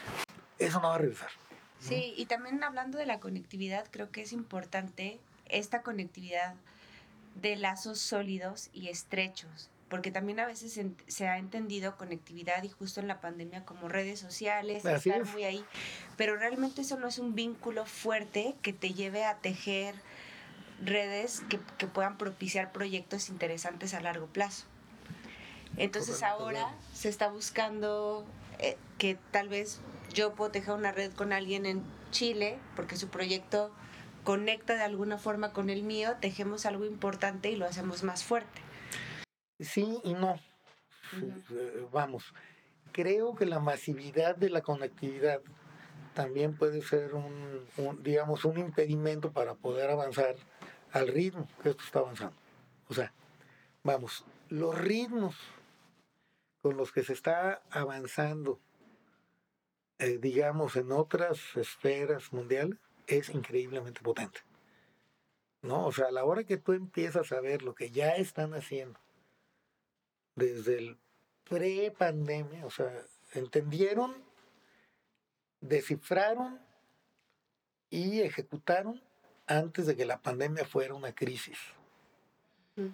Eso 0.59 0.81
no 0.81 0.89
va 0.89 0.97
a 0.97 0.99
regresar. 0.99 1.31
Sí, 1.79 2.15
y 2.17 2.27
también 2.27 2.63
hablando 2.63 2.99
de 2.99 3.07
la 3.07 3.21
conectividad, 3.21 3.87
creo 3.91 4.11
que 4.11 4.23
es 4.23 4.33
importante 4.33 5.19
esta 5.47 5.83
conectividad 5.83 6.55
de 7.37 7.57
lazos 7.57 7.99
sólidos 7.99 8.69
y 8.73 8.89
estrechos 8.89 9.71
porque 9.91 10.13
también 10.13 10.39
a 10.39 10.47
veces 10.47 10.81
se 11.09 11.29
ha 11.29 11.37
entendido 11.37 11.97
conectividad 11.97 12.63
y 12.63 12.69
justo 12.69 13.01
en 13.01 13.09
la 13.09 13.21
pandemia 13.21 13.65
como 13.65 13.89
redes 13.89 14.21
sociales, 14.21 14.85
estar 14.85 15.25
muy 15.27 15.43
ahí, 15.43 15.65
pero 16.17 16.37
realmente 16.37 16.83
eso 16.83 16.97
no 16.97 17.09
es 17.09 17.19
un 17.19 17.35
vínculo 17.35 17.85
fuerte 17.85 18.55
que 18.63 18.73
te 18.73 18.95
lleve 18.95 19.25
a 19.25 19.39
tejer 19.39 19.97
redes 20.81 21.43
que, 21.51 21.59
que 21.77 21.89
puedan 21.89 22.17
propiciar 22.19 22.71
proyectos 22.71 23.29
interesantes 23.29 23.93
a 23.93 24.01
largo 24.01 24.29
plazo. 24.29 24.65
Entonces 25.81 26.23
ahora 26.23 26.75
se 26.93 27.09
está 27.09 27.31
buscando 27.31 28.27
eh, 28.59 28.77
que 28.99 29.17
tal 29.31 29.49
vez 29.49 29.81
yo 30.13 30.35
puedo 30.35 30.51
tejer 30.51 30.75
una 30.75 30.93
red 30.93 31.11
con 31.15 31.33
alguien 31.33 31.65
en 31.65 31.83
Chile, 32.11 32.59
porque 32.77 32.97
su 32.97 33.09
proyecto 33.09 33.73
conecta 34.23 34.75
de 34.75 34.83
alguna 34.83 35.17
forma 35.17 35.55
con 35.55 35.71
el 35.71 35.83
mío, 35.83 36.17
tejemos 36.21 36.67
algo 36.67 36.85
importante 36.85 37.51
y 37.51 37.57
lo 37.57 37.65
hacemos 37.65 38.03
más 38.03 38.25
fuerte. 38.25 38.61
Sí 39.59 39.99
y 40.05 40.13
no. 40.13 40.39
Eh, 41.15 41.87
vamos, 41.91 42.35
creo 42.93 43.35
que 43.35 43.47
la 43.47 43.59
masividad 43.59 44.37
de 44.37 44.51
la 44.51 44.61
conectividad 44.61 45.41
también 46.13 46.59
puede 46.59 46.83
ser 46.83 47.15
un, 47.15 47.67
digamos, 48.03 48.45
un 48.45 48.59
impedimento 48.59 49.33
para 49.33 49.55
poder 49.55 49.89
avanzar 49.89 50.37
al 50.93 51.09
ritmo 51.09 51.49
que 51.63 51.71
esto 51.71 51.85
está 51.85 52.01
avanzando. 52.01 52.37
O 52.89 52.93
sea, 52.93 53.15
vamos, 53.83 54.27
los 54.51 54.77
ritmos 54.77 55.37
con 56.63 56.77
los 56.77 56.93
que 56.93 57.03
se 57.03 57.13
está 57.13 57.63
avanzando, 57.71 58.61
eh, 59.99 60.19
digamos, 60.19 60.77
en 60.77 60.93
otras 60.93 61.57
esferas 61.57 62.33
mundiales, 62.33 62.79
es 63.07 63.31
increíblemente 63.31 64.01
potente. 64.03 64.41
¿No? 65.63 65.87
O 65.87 65.93
sea, 65.93 66.07
a 66.07 66.13
la 66.13 66.25
hora 66.25 66.45
que 66.45 66.57
tú 66.57 66.73
empiezas 66.73 67.33
a 67.33 67.41
ver 67.41 67.63
lo 67.63 67.75
que 67.75 67.91
ya 67.91 68.17
están 68.17 68.55
haciendo 68.55 68.99
desde 70.35 70.79
el 70.79 70.99
pre-pandemia, 71.45 72.65
o 72.65 72.71
sea, 72.71 72.91
entendieron, 73.35 74.15
descifraron 75.61 76.61
y 77.91 78.21
ejecutaron 78.21 79.03
antes 79.47 79.87
de 79.87 79.97
que 79.97 80.07
la 80.07 80.23
pandemia 80.23 80.65
fuera 80.65 80.95
una 80.95 81.15
crisis. 81.15 81.59
Mm. 82.77 82.89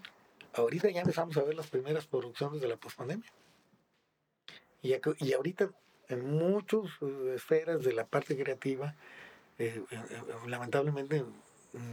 Ahorita 0.55 0.89
ya 0.89 1.01
empezamos 1.01 1.37
a 1.37 1.43
ver 1.43 1.55
las 1.55 1.69
primeras 1.69 2.07
producciones 2.07 2.61
de 2.61 2.69
la 2.69 2.77
pospandemia. 2.77 3.31
Y, 4.83 4.95
y 5.19 5.33
ahorita 5.33 5.71
en 6.09 6.31
muchas 6.31 6.83
eh, 7.01 7.33
esferas 7.35 7.83
de 7.83 7.93
la 7.93 8.07
parte 8.07 8.37
creativa, 8.37 8.95
eh, 9.59 9.83
eh, 9.91 10.07
lamentablemente 10.47 11.25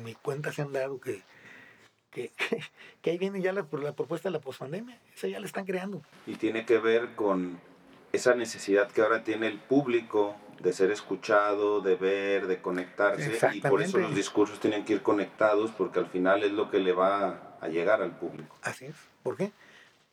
mi 0.04 0.14
cuenta 0.16 0.52
se 0.52 0.62
han 0.62 0.74
dado 0.74 1.00
que 1.00 1.22
que, 2.14 2.32
que, 3.02 3.12
ahí 3.12 3.18
viene 3.18 3.42
ya 3.42 3.52
la, 3.52 3.66
la 3.72 3.94
propuesta 3.94 4.30
de 4.30 4.34
la 4.34 4.40
pospandemia, 4.40 5.00
esa 5.16 5.28
ya 5.28 5.40
la 5.40 5.46
están 5.46 5.66
creando. 5.66 6.02
Y 6.28 6.36
tiene 6.36 6.66
que 6.66 6.78
ver 6.78 7.16
con 7.16 7.60
esa 8.12 8.36
necesidad 8.36 8.92
que 8.92 9.02
ahora 9.02 9.24
tiene 9.24 9.48
el 9.48 9.60
público 9.60 10.36
de 10.62 10.72
ser 10.72 10.92
escuchado, 10.92 11.82
de 11.82 11.96
ver, 11.96 12.48
de 12.48 12.62
conectarse, 12.62 13.40
y 13.54 13.62
por 13.62 13.82
eso 13.82 13.98
los 13.98 14.16
discursos 14.16 14.60
tienen 14.60 14.86
que 14.86 14.94
ir 14.94 15.02
conectados, 15.02 15.72
porque 15.72 16.00
al 16.00 16.08
final 16.08 16.44
es 16.44 16.52
lo 16.52 16.70
que 16.70 16.80
le 16.80 16.94
va 16.94 17.58
a 17.60 17.68
llegar 17.68 18.02
al 18.02 18.18
público. 18.18 18.56
Así 18.62 18.86
es. 18.86 18.96
¿Por 19.24 19.36
qué? 19.36 19.52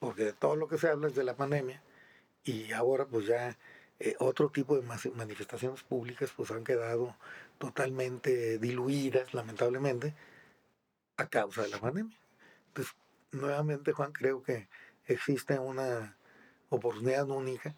Porque 0.01 0.33
todo 0.33 0.57
lo 0.57 0.67
que 0.67 0.79
se 0.79 0.89
habla 0.89 1.09
es 1.09 1.15
de 1.15 1.25
la 1.25 1.35
pandemia, 1.35 1.83
y 2.45 2.73
ahora 2.73 3.07
pues 3.07 3.27
ya 3.27 3.57
eh, 3.99 4.17
otro 4.19 4.49
tipo 4.49 4.77
de 4.77 5.11
manifestaciones 5.15 5.83
públicas 5.83 6.33
pues 6.35 6.51
han 6.51 6.65
quedado 6.65 7.15
totalmente 7.59 8.59
diluidas, 8.59 9.35
lamentablemente, 9.35 10.15
a 11.19 11.27
causa 11.29 11.63
de 11.63 11.69
la 11.69 11.79
pandemia. 11.79 12.17
Entonces, 12.69 12.95
nuevamente, 13.33 13.93
Juan, 13.93 14.13
creo 14.13 14.43
que 14.43 14.69
existe 15.07 15.59
una 15.59 16.17
oportunidad 16.71 17.29
única 17.29 17.75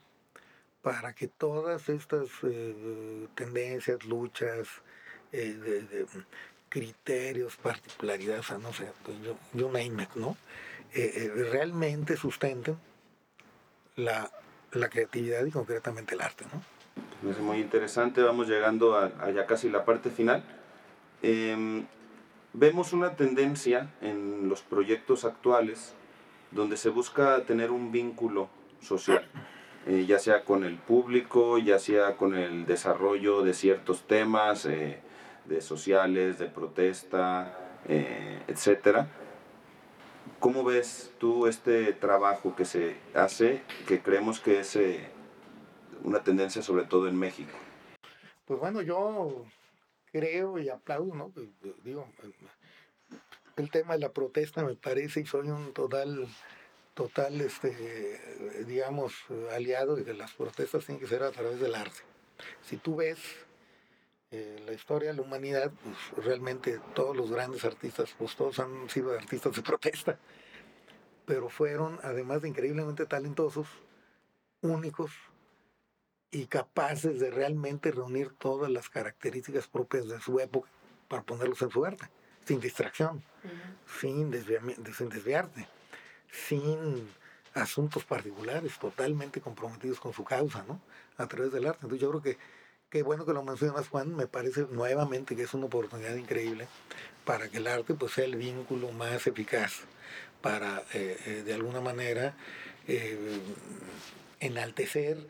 para 0.82 1.12
que 1.12 1.26
todas 1.26 1.88
estas 1.88 2.28
eh, 2.44 3.26
tendencias, 3.34 4.04
luchas, 4.04 4.68
eh, 5.32 5.54
de, 5.54 6.06
criterios, 6.68 7.56
particularidades, 7.56 8.50
no 8.60 8.72
sé, 8.72 8.90
yo, 9.24 9.36
yo 9.52 9.66
name 9.66 10.04
it, 10.04 10.14
¿no? 10.14 10.36
Realmente 10.94 12.16
sustenten 12.16 12.78
la, 13.96 14.30
la, 14.72 14.88
creatividad 14.88 15.44
y 15.44 15.50
concretamente 15.50 16.14
el 16.14 16.20
arte, 16.20 16.44
¿no? 16.52 17.30
Es 17.30 17.38
muy 17.38 17.58
interesante, 17.58 18.22
vamos 18.22 18.48
llegando 18.48 18.96
a, 18.96 19.30
ya 19.30 19.46
casi 19.46 19.68
la 19.68 19.84
parte 19.84 20.10
final. 20.10 20.42
Em, 21.22 21.86
Vemos 22.54 22.92
una 22.92 23.16
tendencia 23.16 23.88
en 24.02 24.50
los 24.50 24.60
proyectos 24.60 25.24
actuales 25.24 25.94
donde 26.50 26.76
se 26.76 26.90
busca 26.90 27.44
tener 27.44 27.70
un 27.70 27.90
vínculo 27.90 28.50
social, 28.78 29.26
eh, 29.86 30.04
ya 30.06 30.18
sea 30.18 30.44
con 30.44 30.62
el 30.62 30.76
público, 30.76 31.56
ya 31.56 31.78
sea 31.78 32.18
con 32.18 32.36
el 32.36 32.66
desarrollo 32.66 33.42
de 33.42 33.54
ciertos 33.54 34.06
temas 34.06 34.66
eh, 34.66 35.00
de 35.46 35.62
sociales, 35.62 36.38
de 36.38 36.46
protesta, 36.46 37.58
eh, 37.88 38.42
etc. 38.48 39.06
¿Cómo 40.42 40.64
ves 40.64 41.12
tú 41.20 41.46
este 41.46 41.92
trabajo 41.92 42.56
que 42.56 42.64
se 42.64 42.96
hace, 43.14 43.62
que 43.86 44.02
creemos 44.02 44.40
que 44.40 44.58
es 44.58 44.76
una 46.02 46.24
tendencia 46.24 46.62
sobre 46.62 46.84
todo 46.84 47.06
en 47.06 47.16
México? 47.16 47.52
Pues 48.44 48.58
bueno, 48.58 48.82
yo 48.82 49.46
creo 50.10 50.58
y 50.58 50.68
aplaudo, 50.68 51.14
¿no? 51.14 51.28
Pues, 51.28 51.46
digo, 51.84 52.08
el 53.54 53.70
tema 53.70 53.94
de 53.94 54.00
la 54.00 54.12
protesta 54.12 54.64
me 54.64 54.74
parece 54.74 55.20
y 55.20 55.26
soy 55.26 55.48
un 55.48 55.72
total, 55.72 56.26
total, 56.94 57.40
este, 57.40 58.64
digamos, 58.66 59.14
aliado 59.52 59.94
de 59.94 60.02
que 60.04 60.12
las 60.12 60.32
protestas 60.32 60.84
tienen 60.84 61.00
que 61.00 61.06
ser 61.06 61.22
a 61.22 61.30
través 61.30 61.60
del 61.60 61.76
arte. 61.76 62.00
Si 62.62 62.78
tú 62.78 62.96
ves 62.96 63.20
eh, 64.32 64.62
la 64.66 64.72
historia 64.72 65.12
la 65.12 65.22
humanidad, 65.22 65.70
pues 65.82 66.24
realmente 66.24 66.80
todos 66.94 67.16
los 67.16 67.30
grandes 67.30 67.64
artistas, 67.64 68.14
pues 68.18 68.34
todos 68.34 68.58
han 68.58 68.88
sido 68.88 69.12
artistas 69.12 69.54
de 69.54 69.62
protesta, 69.62 70.18
pero 71.26 71.48
fueron, 71.48 72.00
además 72.02 72.42
de 72.42 72.48
increíblemente 72.48 73.06
talentosos, 73.06 73.68
únicos, 74.62 75.10
y 76.30 76.46
capaces 76.46 77.20
de 77.20 77.30
realmente 77.30 77.92
reunir 77.92 78.32
todas 78.38 78.70
las 78.70 78.88
características 78.88 79.68
propias 79.68 80.08
de 80.08 80.18
su 80.18 80.40
época 80.40 80.70
para 81.06 81.22
ponerlos 81.22 81.60
en 81.60 81.70
su 81.70 81.84
arte, 81.84 82.08
sin 82.46 82.58
distracción, 82.58 83.22
sin, 84.00 84.32
sin 84.96 85.08
desviarte, 85.10 85.68
sin 86.30 87.06
asuntos 87.52 88.04
particulares, 88.04 88.78
totalmente 88.78 89.42
comprometidos 89.42 90.00
con 90.00 90.14
su 90.14 90.24
causa, 90.24 90.64
¿no? 90.66 90.80
A 91.18 91.26
través 91.26 91.52
del 91.52 91.66
arte. 91.66 91.80
Entonces 91.82 92.00
yo 92.00 92.08
creo 92.08 92.22
que 92.22 92.38
qué 92.92 93.02
bueno 93.02 93.24
que 93.24 93.32
lo 93.32 93.42
mencionas, 93.42 93.88
Juan, 93.88 94.14
me 94.14 94.26
parece 94.26 94.66
nuevamente 94.70 95.34
que 95.34 95.44
es 95.44 95.54
una 95.54 95.64
oportunidad 95.64 96.14
increíble 96.14 96.68
para 97.24 97.48
que 97.48 97.56
el 97.56 97.66
arte 97.66 97.94
pues 97.94 98.12
sea 98.12 98.26
el 98.26 98.36
vínculo 98.36 98.92
más 98.92 99.26
eficaz 99.26 99.80
para 100.42 100.84
eh, 100.92 101.16
eh, 101.24 101.42
de 101.42 101.54
alguna 101.54 101.80
manera 101.80 102.36
eh, 102.86 103.40
enaltecer 104.40 105.26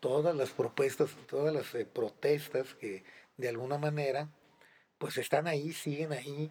todas 0.00 0.34
las 0.34 0.50
propuestas, 0.50 1.10
todas 1.28 1.52
las 1.52 1.66
protestas 1.92 2.74
que 2.74 3.04
de 3.36 3.48
alguna 3.50 3.76
manera 3.76 4.30
pues 4.96 5.18
están 5.18 5.46
ahí, 5.46 5.74
siguen 5.74 6.12
ahí, 6.12 6.50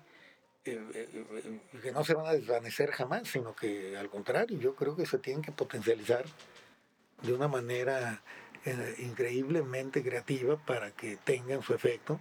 que 0.63 1.91
no 1.91 2.03
se 2.03 2.13
van 2.13 2.27
a 2.27 2.33
desvanecer 2.33 2.91
jamás, 2.91 3.27
sino 3.27 3.55
que 3.55 3.97
al 3.97 4.11
contrario, 4.11 4.59
yo 4.59 4.75
creo 4.75 4.95
que 4.95 5.07
se 5.07 5.17
tienen 5.17 5.41
que 5.41 5.51
potencializar 5.51 6.25
de 7.23 7.33
una 7.33 7.47
manera 7.47 8.21
increíblemente 8.99 10.03
creativa 10.03 10.57
para 10.57 10.91
que 10.91 11.17
tengan 11.17 11.61
su 11.61 11.73
efecto 11.73 12.19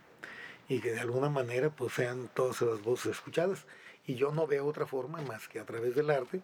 y 0.68 0.80
que 0.80 0.92
de 0.92 1.00
alguna 1.00 1.28
manera 1.28 1.70
pues 1.70 1.94
sean 1.94 2.28
todas 2.34 2.62
esas 2.62 2.82
voces 2.82 3.12
escuchadas. 3.12 3.64
Y 4.06 4.16
yo 4.16 4.32
no 4.32 4.46
veo 4.46 4.66
otra 4.66 4.86
forma 4.86 5.22
más 5.22 5.48
que 5.48 5.60
a 5.60 5.64
través 5.64 5.94
del 5.94 6.10
arte. 6.10 6.42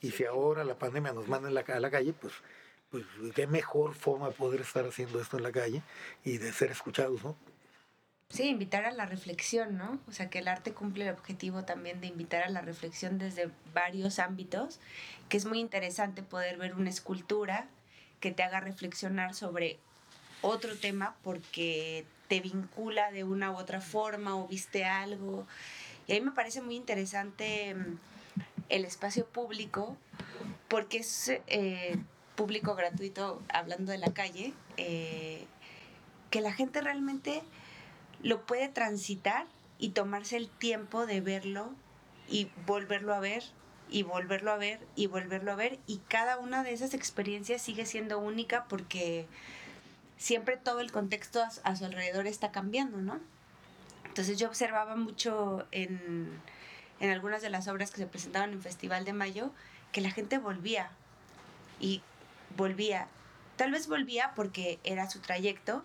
Y 0.00 0.10
si 0.10 0.24
ahora 0.24 0.64
la 0.64 0.78
pandemia 0.78 1.12
nos 1.12 1.28
manda 1.28 1.50
la, 1.50 1.60
a 1.60 1.80
la 1.80 1.90
calle, 1.90 2.12
pues, 2.12 2.34
pues 2.90 3.04
qué 3.34 3.46
mejor 3.46 3.94
forma 3.94 4.28
de 4.28 4.34
poder 4.34 4.60
estar 4.60 4.84
haciendo 4.84 5.20
esto 5.20 5.36
en 5.36 5.42
la 5.42 5.52
calle 5.52 5.82
y 6.24 6.38
de 6.38 6.52
ser 6.52 6.70
escuchados, 6.70 7.22
¿no? 7.24 7.36
Sí, 8.28 8.48
invitar 8.48 8.84
a 8.84 8.90
la 8.90 9.06
reflexión, 9.06 9.78
¿no? 9.78 10.00
O 10.08 10.12
sea, 10.12 10.28
que 10.28 10.40
el 10.40 10.48
arte 10.48 10.72
cumple 10.72 11.04
el 11.06 11.14
objetivo 11.14 11.64
también 11.64 12.00
de 12.00 12.08
invitar 12.08 12.42
a 12.42 12.50
la 12.50 12.60
reflexión 12.60 13.18
desde 13.18 13.50
varios 13.72 14.18
ámbitos, 14.18 14.80
que 15.28 15.36
es 15.36 15.44
muy 15.44 15.60
interesante 15.60 16.24
poder 16.24 16.58
ver 16.58 16.74
una 16.74 16.90
escultura 16.90 17.68
que 18.20 18.30
te 18.32 18.42
haga 18.42 18.60
reflexionar 18.60 19.34
sobre 19.34 19.78
otro 20.42 20.76
tema 20.76 21.16
porque 21.22 22.04
te 22.28 22.40
vincula 22.40 23.10
de 23.12 23.24
una 23.24 23.50
u 23.50 23.56
otra 23.56 23.80
forma 23.80 24.36
o 24.36 24.46
viste 24.48 24.84
algo. 24.84 25.46
Y 26.06 26.12
a 26.12 26.14
mí 26.16 26.20
me 26.20 26.32
parece 26.32 26.60
muy 26.60 26.76
interesante 26.76 27.74
mm, 27.74 27.98
el 28.68 28.84
espacio 28.84 29.26
público 29.26 29.96
porque 30.68 30.98
es 30.98 31.28
eh, 31.46 31.96
público 32.34 32.74
gratuito, 32.74 33.42
hablando 33.48 33.92
de 33.92 33.98
la 33.98 34.12
calle, 34.12 34.52
eh, 34.76 35.44
que 36.30 36.40
la 36.40 36.52
gente 36.52 36.80
realmente 36.80 37.42
lo 38.22 38.42
puede 38.46 38.68
transitar 38.68 39.46
y 39.78 39.90
tomarse 39.90 40.36
el 40.36 40.48
tiempo 40.48 41.06
de 41.06 41.20
verlo 41.20 41.70
y 42.28 42.50
volverlo 42.66 43.14
a 43.14 43.20
ver 43.20 43.42
y 43.88 44.02
volverlo 44.02 44.50
a 44.50 44.56
ver 44.56 44.80
y 44.96 45.06
volverlo 45.06 45.52
a 45.52 45.56
ver 45.56 45.78
y 45.86 45.98
cada 46.08 46.38
una 46.38 46.62
de 46.62 46.72
esas 46.72 46.94
experiencias 46.94 47.62
sigue 47.62 47.86
siendo 47.86 48.18
única 48.18 48.64
porque 48.64 49.26
siempre 50.16 50.56
todo 50.56 50.80
el 50.80 50.92
contexto 50.92 51.42
a, 51.62 51.76
su 51.76 51.84
alrededor 51.84 52.26
está 52.26 52.50
cambiando, 52.50 52.98
¿no? 52.98 53.20
Entonces 54.04 54.38
yo 54.38 54.48
observaba 54.48 54.96
mucho 54.96 55.66
en, 55.72 56.40
en 57.00 57.10
algunas 57.10 57.42
de 57.42 57.50
las 57.50 57.68
obras 57.68 57.90
que 57.90 57.98
se 57.98 58.06
presentaban 58.06 58.52
en 58.52 58.62
Festival 58.62 59.04
de 59.04 59.12
Mayo 59.12 59.50
que 59.92 60.00
la 60.00 60.10
gente 60.10 60.38
volvía 60.38 60.90
y 61.80 62.02
volvía. 62.56 63.08
Tal 63.56 63.70
vez 63.70 63.88
volvía 63.88 64.32
porque 64.34 64.78
era 64.84 65.08
su 65.08 65.20
trayecto, 65.20 65.84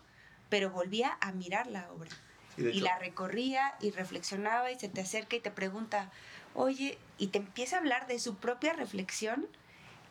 pero 0.49 0.69
volvía 0.69 1.17
a 1.21 1.31
mirar 1.31 1.67
la 1.67 1.91
obra. 1.91 2.09
y 2.57 2.81
la 2.81 2.99
recorría 2.99 3.75
y 3.79 3.91
reflexionaba 3.91 4.71
y 4.71 4.79
se 4.79 4.89
te 4.89 5.01
acerca 5.01 5.37
y 5.37 5.39
te 5.39 5.51
pregunta, 5.51 6.11
oye, 6.53 6.97
y 7.17 7.27
te 7.27 7.37
empieza 7.37 7.77
a 7.77 7.79
hablar 7.79 8.07
de 8.07 8.19
su 8.19 8.35
propia 8.35 8.73
reflexión, 8.73 9.47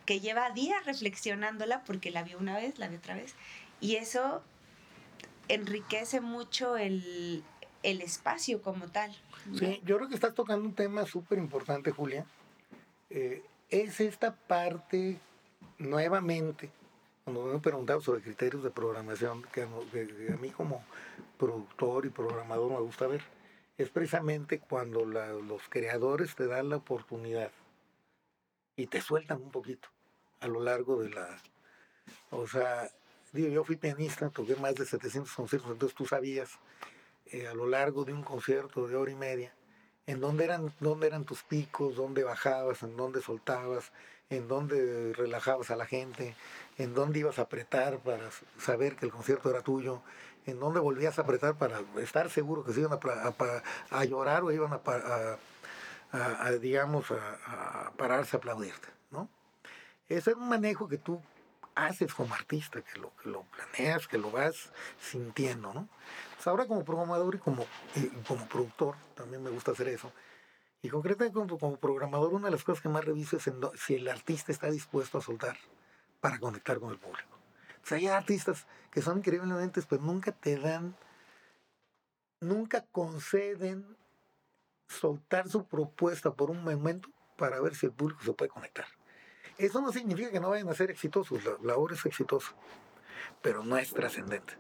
que 0.07 0.21
lleva 0.21 0.51
días 0.51 0.85
reflexionándola 0.87 1.85
porque 1.85 2.11
la 2.11 2.23
vio 2.23 2.39
una 2.39 2.57
vez, 2.57 2.79
la 2.79 2.89
vio 2.89 2.99
otra 2.99 3.15
vez, 3.15 3.35
y 3.81 3.97
eso 3.97 4.43
enriquece 5.49 6.21
mucho 6.21 6.77
el, 6.77 7.45
espacio 7.83 8.63
como 8.63 8.89
tal. 8.89 9.15
Sí, 9.59 9.81
yo 9.85 9.97
creo 9.97 10.09
que 10.09 10.15
estás 10.15 10.35
tocando 10.35 10.67
un 10.67 10.75
tema 10.75 11.07
súper 11.07 11.39
importante, 11.39 11.91
Julia. 11.91 12.25
Eh, 13.09 13.43
es 13.69 14.01
esta 14.01 14.35
parte, 14.35 15.19
nuevamente, 15.79 16.71
cuando 17.25 17.45
me 17.45 17.59
preguntado 17.59 18.01
sobre 18.01 18.23
criterios 18.23 18.63
de 18.63 18.71
programación, 18.71 19.43
que 19.53 19.63
a 19.63 20.37
mí 20.37 20.51
como 20.51 20.85
productor 21.39 22.07
y 22.07 22.11
programador 22.11 22.71
me 22.71 22.81
gusta 22.81 23.07
ver 23.07 23.23
es 23.83 23.91
precisamente 23.91 24.59
cuando 24.59 25.05
los 25.05 25.63
creadores 25.69 26.35
te 26.35 26.47
dan 26.47 26.69
la 26.69 26.77
oportunidad 26.77 27.51
y 28.77 28.87
te 28.87 29.01
sueltan 29.01 29.41
un 29.41 29.51
poquito 29.51 29.89
a 30.41 30.49
lo 30.49 30.61
largo 30.61 31.03
de 31.03 31.11
la... 31.11 31.43
O 32.31 32.47
sea, 32.47 32.91
digo, 33.33 33.49
yo 33.49 33.65
fui 33.65 33.77
pianista, 33.77 34.29
toqué 34.31 34.57
más 34.57 34.75
de 34.75 34.85
700 34.85 35.33
conciertos, 35.33 35.71
entonces 35.71 35.97
tú 35.97 36.07
sabías 36.07 36.59
eh, 37.27 37.47
a 37.47 37.55
lo 37.55 37.67
largo 37.67 38.05
de 38.05 38.13
un 38.13 38.23
concierto 38.23 38.87
de 38.87 38.97
hora 38.97 39.13
y 39.13 39.17
media 39.17 39.55
en 40.07 40.21
dónde 40.21 40.45
eran, 40.45 40.73
dónde 40.81 41.07
eran 41.07 41.25
tus 41.25 41.43
picos, 41.43 41.95
dónde 41.95 42.25
bajabas, 42.25 42.83
en 42.83 42.97
dónde 42.97 43.23
soltabas, 43.23 43.93
en 44.29 44.49
dónde 44.49 45.13
relajabas 45.15 45.71
a 45.71 45.77
la 45.77 45.87
gente, 45.87 46.35
en 46.79 46.95
dónde 46.95 47.21
ibas 47.21 47.39
a 47.39 47.43
apretar 47.43 47.99
para 48.01 48.31
saber 48.59 48.97
que 48.97 49.07
el 49.07 49.13
concierto 49.13 49.51
era 49.51 49.63
tuyo, 49.63 50.03
en 50.47 50.59
dónde 50.59 50.81
volvías 50.81 51.19
a 51.19 51.23
apretar 51.23 51.57
para 51.57 51.81
estar 51.99 52.31
seguro 52.31 52.65
que 52.65 52.73
se 52.73 52.81
iban 52.81 52.99
a, 53.91 54.05
llorar 54.05 54.43
o 54.43 54.53
iban 54.53 54.73
a, 54.73 56.51
digamos, 56.61 57.11
a, 57.11 57.93
pararse 57.97 58.37
a 58.37 58.39
aplaudirte, 58.39 58.89
¿no? 59.11 59.29
Ese 60.09 60.31
es 60.31 60.37
un 60.37 60.49
manejo 60.49 60.89
que 60.89 60.99
tú 60.99 61.23
haces 61.75 62.13
como 62.15 62.35
artista, 62.35 62.83
que 62.83 62.99
lo, 62.99 63.15
que 63.17 63.29
lo 63.29 63.43
planeas, 63.43 64.09
que 64.09 64.19
lo 64.19 64.31
vas 64.31 64.73
sintiendo, 65.01 65.73
¿no? 65.73 65.89
Pues 66.35 66.47
ahora 66.47 66.67
como 66.67 66.85
programador 66.85 67.37
y 67.37 67.39
como, 67.39 67.67
como 68.27 68.47
productor, 68.49 68.97
también 69.15 69.43
me 69.43 69.51
gusta 69.51 69.73
hacer 69.73 69.89
eso. 69.89 70.13
Y 70.83 70.89
concretamente 70.89 71.35
como, 71.35 71.59
como 71.59 71.77
programador, 71.77 72.33
una 72.33 72.47
de 72.47 72.53
las 72.53 72.65
cosas 72.65 72.83
que 72.83 72.89
más 72.89 73.05
reviso 73.05 73.37
es 73.37 73.51
si 73.77 73.95
el 73.95 74.09
artista 74.09 74.51
está 74.51 74.71
dispuesto 74.71 75.19
a 75.19 75.21
soltar 75.21 75.57
para 76.21 76.39
conectar 76.39 76.79
con 76.81 76.91
el 76.91 76.99
público. 76.99 77.40
Sea, 77.83 77.99
hay 77.99 78.07
artistas 78.09 78.67
que 78.91 79.03
son 79.03 79.19
increíblemente, 79.19 79.81
pero 79.89 80.03
nunca 80.03 80.33
te 80.33 80.59
dan, 80.59 80.95
nunca 82.41 82.85
conceden 82.93 83.97
soltar 84.89 85.49
su 85.49 85.65
propuesta 85.65 86.33
por 86.33 86.51
un 86.51 86.65
momento 86.65 87.09
para 87.37 87.61
ver 87.61 87.75
si 87.75 87.87
el 87.87 87.93
público 87.93 88.23
se 88.23 88.33
puede 88.33 88.51
conectar. 88.51 88.87
Eso 89.57 89.81
no 89.81 89.93
significa 89.93 90.31
que 90.31 90.41
no 90.41 90.51
vayan 90.51 90.69
a 90.69 90.75
ser 90.75 90.91
exitosos, 90.91 91.41
la, 91.63 91.77
obra 91.77 91.95
es 91.95 92.05
exitosa, 92.07 92.55
pero 93.43 93.63
no 93.63 93.77
es 93.77 93.93
trascendente. 93.93 94.55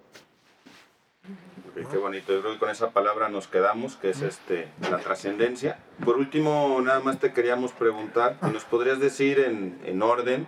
Qué 1.74 1.96
bonito, 1.96 2.32
yo 2.32 2.40
creo 2.40 2.54
que 2.54 2.58
con 2.58 2.70
esa 2.70 2.90
palabra 2.90 3.28
nos 3.28 3.46
quedamos, 3.46 3.96
que 3.96 4.10
es 4.10 4.20
este, 4.20 4.70
la 4.90 4.98
trascendencia. 4.98 5.78
Por 6.04 6.16
último, 6.16 6.80
nada 6.82 7.00
más 7.00 7.18
te 7.18 7.32
queríamos 7.32 7.72
preguntar, 7.72 8.36
¿nos 8.52 8.64
podrías 8.64 8.98
decir 8.98 9.40
en, 9.40 9.80
en 9.84 10.02
orden 10.02 10.46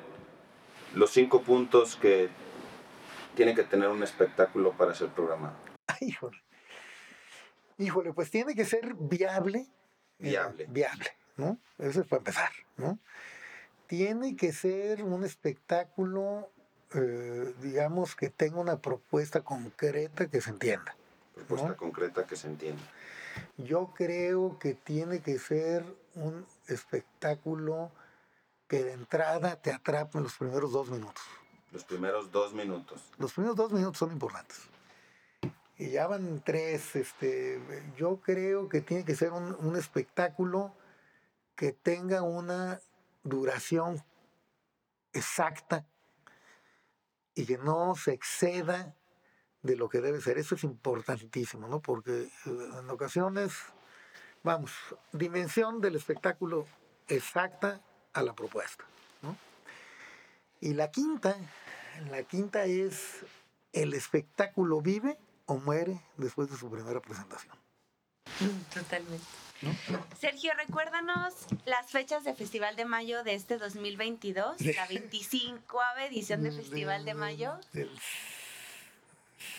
los 0.95 1.11
cinco 1.11 1.43
puntos 1.43 1.97
que 1.97 2.29
tiene 3.35 3.55
que 3.55 3.65
tener 3.65 3.89
un 3.89 4.03
espectáculo 4.03 4.73
para 4.73 4.95
ser 4.95 5.09
programado? 5.09 5.57
Híjole. 6.01 6.43
Híjole, 7.79 8.13
pues 8.13 8.31
tiene 8.31 8.55
que 8.55 8.65
ser 8.65 8.95
viable. 8.95 9.67
Eh, 10.19 10.31
viable. 10.31 10.67
viable, 10.69 11.11
¿no? 11.37 11.59
Eso 11.79 12.03
es 12.03 12.07
para 12.07 12.19
empezar, 12.19 12.51
¿no? 12.77 12.99
Tiene 13.87 14.37
que 14.37 14.53
ser 14.53 15.03
un 15.03 15.25
espectáculo, 15.25 16.51
eh, 16.95 17.55
digamos, 17.61 18.15
que 18.15 18.31
tenga 18.31 18.61
una 18.61 18.81
propuesta 18.81 19.41
concreta 19.41 20.29
que 20.29 20.41
se 20.41 20.51
entienda. 20.51 20.95
Propuesta 21.35 21.77
concreta 21.77 22.27
que 22.27 22.37
se 22.37 22.47
entienda. 22.47 22.83
Yo 23.57 23.93
creo 23.95 24.59
que 24.59 24.75
tiene 24.75 25.21
que 25.21 25.39
ser 25.39 25.85
un 26.15 26.47
espectáculo 26.69 27.91
que 28.69 28.85
de 28.85 28.93
entrada 28.93 29.57
te 29.57 29.73
atrape 29.73 30.19
en 30.19 30.25
los 30.25 30.37
primeros 30.37 30.73
dos 30.73 30.89
minutos. 30.91 31.23
Los 31.73 31.85
primeros 31.85 32.31
dos 32.31 32.53
minutos. 32.53 33.01
Los 33.19 33.33
primeros 33.33 33.57
dos 33.57 33.73
minutos 33.73 33.99
son 33.99 34.13
importantes. 34.13 34.61
Y 35.79 35.91
ya 35.91 36.07
van 36.07 36.43
tres. 36.45 36.95
Este, 36.97 37.61
yo 37.97 38.21
creo 38.21 38.69
que 38.69 38.83
tiene 38.83 39.05
que 39.05 39.15
ser 39.15 39.33
un, 39.33 39.77
espectáculo 39.77 40.75
que 41.57 41.73
tenga 41.73 42.23
una 42.23 42.81
duración 43.25 44.03
exacta 45.15 45.87
y 47.35 47.47
que 47.47 47.57
no 47.57 47.97
se 47.97 48.13
exceda 48.13 48.95
de 49.63 49.77
lo 49.77 49.89
que 49.89 50.01
debe 50.01 50.21
ser. 50.21 50.37
Eso 50.37 50.57
es 50.57 50.65
importantísimo, 50.65 51.69
¿no? 51.69 51.81
Porque 51.81 52.25
eh, 52.25 52.31
en 52.81 52.91
ocasiones, 52.91 53.55
vamos, 54.43 54.73
dimensión 55.13 55.81
del 55.81 55.97
espectáculo 55.97 56.67
exacta 57.09 57.81
a 58.13 58.23
la 58.23 58.35
propuesta, 58.35 58.85
¿no? 59.23 59.52
Y 60.63 60.75
la 60.75 60.93
quinta, 60.93 61.37
la 62.09 62.23
quinta 62.23 62.67
es 62.67 63.25
el 63.73 63.95
espectáculo 63.95 64.81
vive 64.81 65.19
o 65.47 65.57
muere 65.57 66.01
después 66.19 66.49
de 66.49 66.57
su 66.57 66.71
primera 66.71 67.01
presentación. 67.01 67.57
Totalmente. 68.73 69.25
Sergio, 70.21 70.53
recuérdanos 70.57 71.35
las 71.65 71.91
fechas 71.91 72.23
de 72.23 72.33
Festival 72.35 72.77
de 72.77 72.85
Mayo 72.85 73.25
de 73.25 73.35
este 73.35 73.59
2022, 73.59 74.61
la 74.61 74.87
25 74.87 75.81
edición 76.07 76.45
de 76.45 76.53
Festival 76.53 77.05
de 77.05 77.15
Mayo. 77.15 77.59
Del 77.73 77.91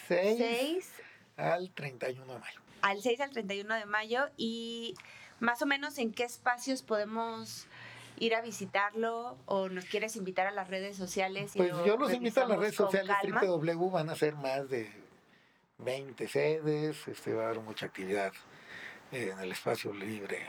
6, 0.07 0.37
6 0.37 0.89
al 1.35 1.69
31 1.71 2.33
de 2.33 2.39
mayo. 2.39 2.61
al 2.81 3.01
6 3.01 3.19
al 3.19 3.31
31 3.31 3.75
de 3.75 3.85
mayo 3.85 4.29
y 4.37 4.95
más 5.41 5.61
o 5.61 5.65
menos 5.65 5.97
en 5.97 6.13
qué 6.13 6.23
espacios 6.23 6.81
podemos 6.81 7.67
ir 8.23 8.35
a 8.35 8.41
visitarlo 8.41 9.37
o 9.45 9.67
nos 9.69 9.85
quieres 9.85 10.15
invitar 10.15 10.47
a 10.47 10.51
las 10.51 10.69
redes 10.69 10.95
sociales. 10.95 11.55
y 11.55 11.59
Pues 11.59 11.71
lo 11.71 11.85
yo 11.85 11.97
los 11.97 12.13
invito 12.13 12.41
a 12.41 12.47
las 12.47 12.57
redes 12.57 12.75
sociales 12.75 13.15
www, 13.21 13.89
van 13.89 14.09
a 14.09 14.15
ser 14.15 14.35
más 14.35 14.69
de 14.69 14.89
20 15.79 16.27
sedes, 16.27 17.07
este, 17.07 17.33
va 17.33 17.43
a 17.43 17.45
haber 17.47 17.59
mucha 17.59 17.85
actividad 17.85 18.31
eh, 19.11 19.31
en 19.33 19.39
el 19.39 19.51
espacio 19.51 19.93
libre, 19.93 20.39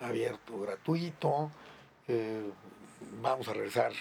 abierto, 0.00 0.60
gratuito. 0.60 1.50
eh, 2.08 2.50
vamos 3.20 3.48
a 3.48 3.54
regresar 3.54 3.92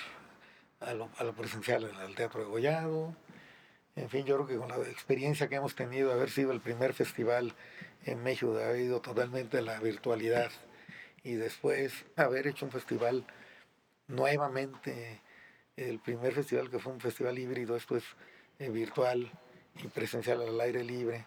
a 0.82 0.93
lo, 0.93 1.10
a 1.17 1.23
lo 1.23 1.34
presencial 1.34 1.89
en 1.89 1.95
el 2.01 2.13
Teatro 2.15 2.41
de 2.41 2.47
Gollado. 2.47 3.15
En 3.95 4.10
fin, 4.10 4.25
yo 4.25 4.36
creo 4.36 4.47
que 4.47 4.58
con 4.58 4.69
la 4.69 4.77
experiencia 4.89 5.47
que 5.47 5.56
hemos 5.56 5.75
tenido, 5.75 6.12
haber 6.12 6.30
sido 6.30 6.51
el 6.51 6.60
primer 6.62 6.93
festival 6.93 7.54
en 8.06 8.21
México, 8.23 8.54
de 8.54 8.63
haber 8.63 8.82
ido 8.82 8.99
totalmente 8.99 9.60
a 9.60 9.62
la 9.62 9.80
virtualidad 9.80 10.51
y 11.24 11.34
después 11.34 12.06
haber 12.16 12.48
hecho 12.48 12.66
un 12.66 12.72
festival 12.72 13.26
nuevamente, 14.08 15.22
el 15.76 16.00
primer 16.00 16.34
festival 16.34 16.70
que 16.70 16.80
fue 16.80 16.94
un 16.94 17.00
festival 17.00 17.38
híbrido, 17.38 17.76
después 17.76 18.04
eh, 18.60 18.70
virtual 18.70 19.32
y 19.84 19.88
presencial 19.88 20.42
al 20.42 20.60
aire 20.60 20.84
libre, 20.84 21.26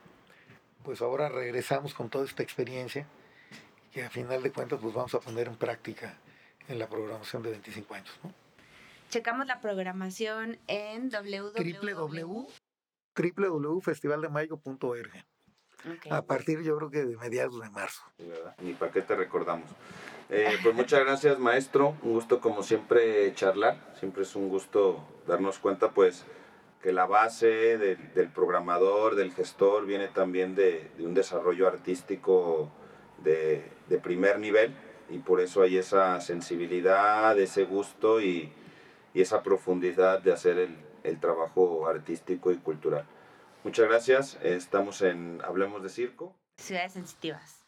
pues 0.83 1.01
ahora 1.01 1.29
regresamos 1.29 1.95
con 1.95 2.11
toda 2.11 2.25
esta 2.25 2.43
experiencia 2.43 3.07
que 3.93 4.03
a 4.03 4.11
final 4.11 4.43
de 4.43 4.53
cuentas 4.53 4.81
pues 4.83 4.95
vamos 4.95 5.15
a 5.15 5.21
poner 5.21 5.47
en 5.47 5.57
práctica 5.57 6.19
en 6.69 6.79
la 6.79 6.89
programación 6.89 7.43
de 7.43 7.51
25 7.51 7.95
años. 7.95 8.21
¿no? 8.23 8.33
Checamos 9.11 9.47
la 9.47 9.61
programación 9.61 10.59
en 10.67 11.11
www. 11.11 12.49
www.festivaldemayo.org 13.17 15.25
A 16.11 16.23
partir 16.23 16.63
yo 16.63 16.77
creo 16.77 16.91
que 16.91 17.05
de 17.05 17.17
mediados 17.17 17.61
de 17.61 17.71
marzo. 17.71 18.03
Ni 18.63 18.73
para 18.73 18.93
qué 18.93 19.03
te 19.03 19.15
recordamos. 19.15 19.69
Eh, 20.31 20.57
pues 20.63 20.75
muchas 20.75 21.01
gracias, 21.01 21.39
maestro. 21.39 21.97
Un 22.03 22.13
gusto, 22.13 22.41
como 22.41 22.63
siempre, 22.63 23.33
charlar. 23.35 23.77
Siempre 23.99 24.23
es 24.23 24.35
un 24.35 24.49
gusto 24.49 25.05
darnos 25.27 25.59
cuenta, 25.59 25.91
pues, 25.91 26.25
que 26.83 26.93
la 26.93 27.07
base 27.07 27.79
del, 27.79 28.15
del 28.15 28.29
programador, 28.29 29.15
del 29.15 29.33
gestor, 29.33 29.85
viene 29.87 30.09
también 30.09 30.55
de, 30.55 30.91
de 30.97 31.07
un 31.07 31.15
desarrollo 31.15 31.69
artístico 31.69 32.71
de, 33.23 33.71
de 33.89 33.99
primer 33.99 34.39
nivel. 34.39 34.75
Y 35.11 35.19
por 35.19 35.41
eso 35.41 35.61
hay 35.61 35.77
esa 35.77 36.21
sensibilidad, 36.21 37.39
ese 37.39 37.65
gusto 37.65 38.23
y, 38.23 38.51
y 39.13 39.21
esa 39.21 39.43
profundidad 39.43 40.21
de 40.21 40.33
hacer 40.33 40.59
el, 40.59 40.77
el 41.03 41.21
trabajo 41.21 41.87
artístico 41.87 42.51
y 42.51 42.57
cultural. 42.57 43.05
Muchas 43.65 43.89
gracias. 43.89 44.39
Estamos 44.43 45.01
en 45.01 45.41
Hablemos 45.43 45.83
de 45.83 45.89
Circo. 45.89 46.37
Ciudades 46.59 46.93
sensitivas. 46.93 47.64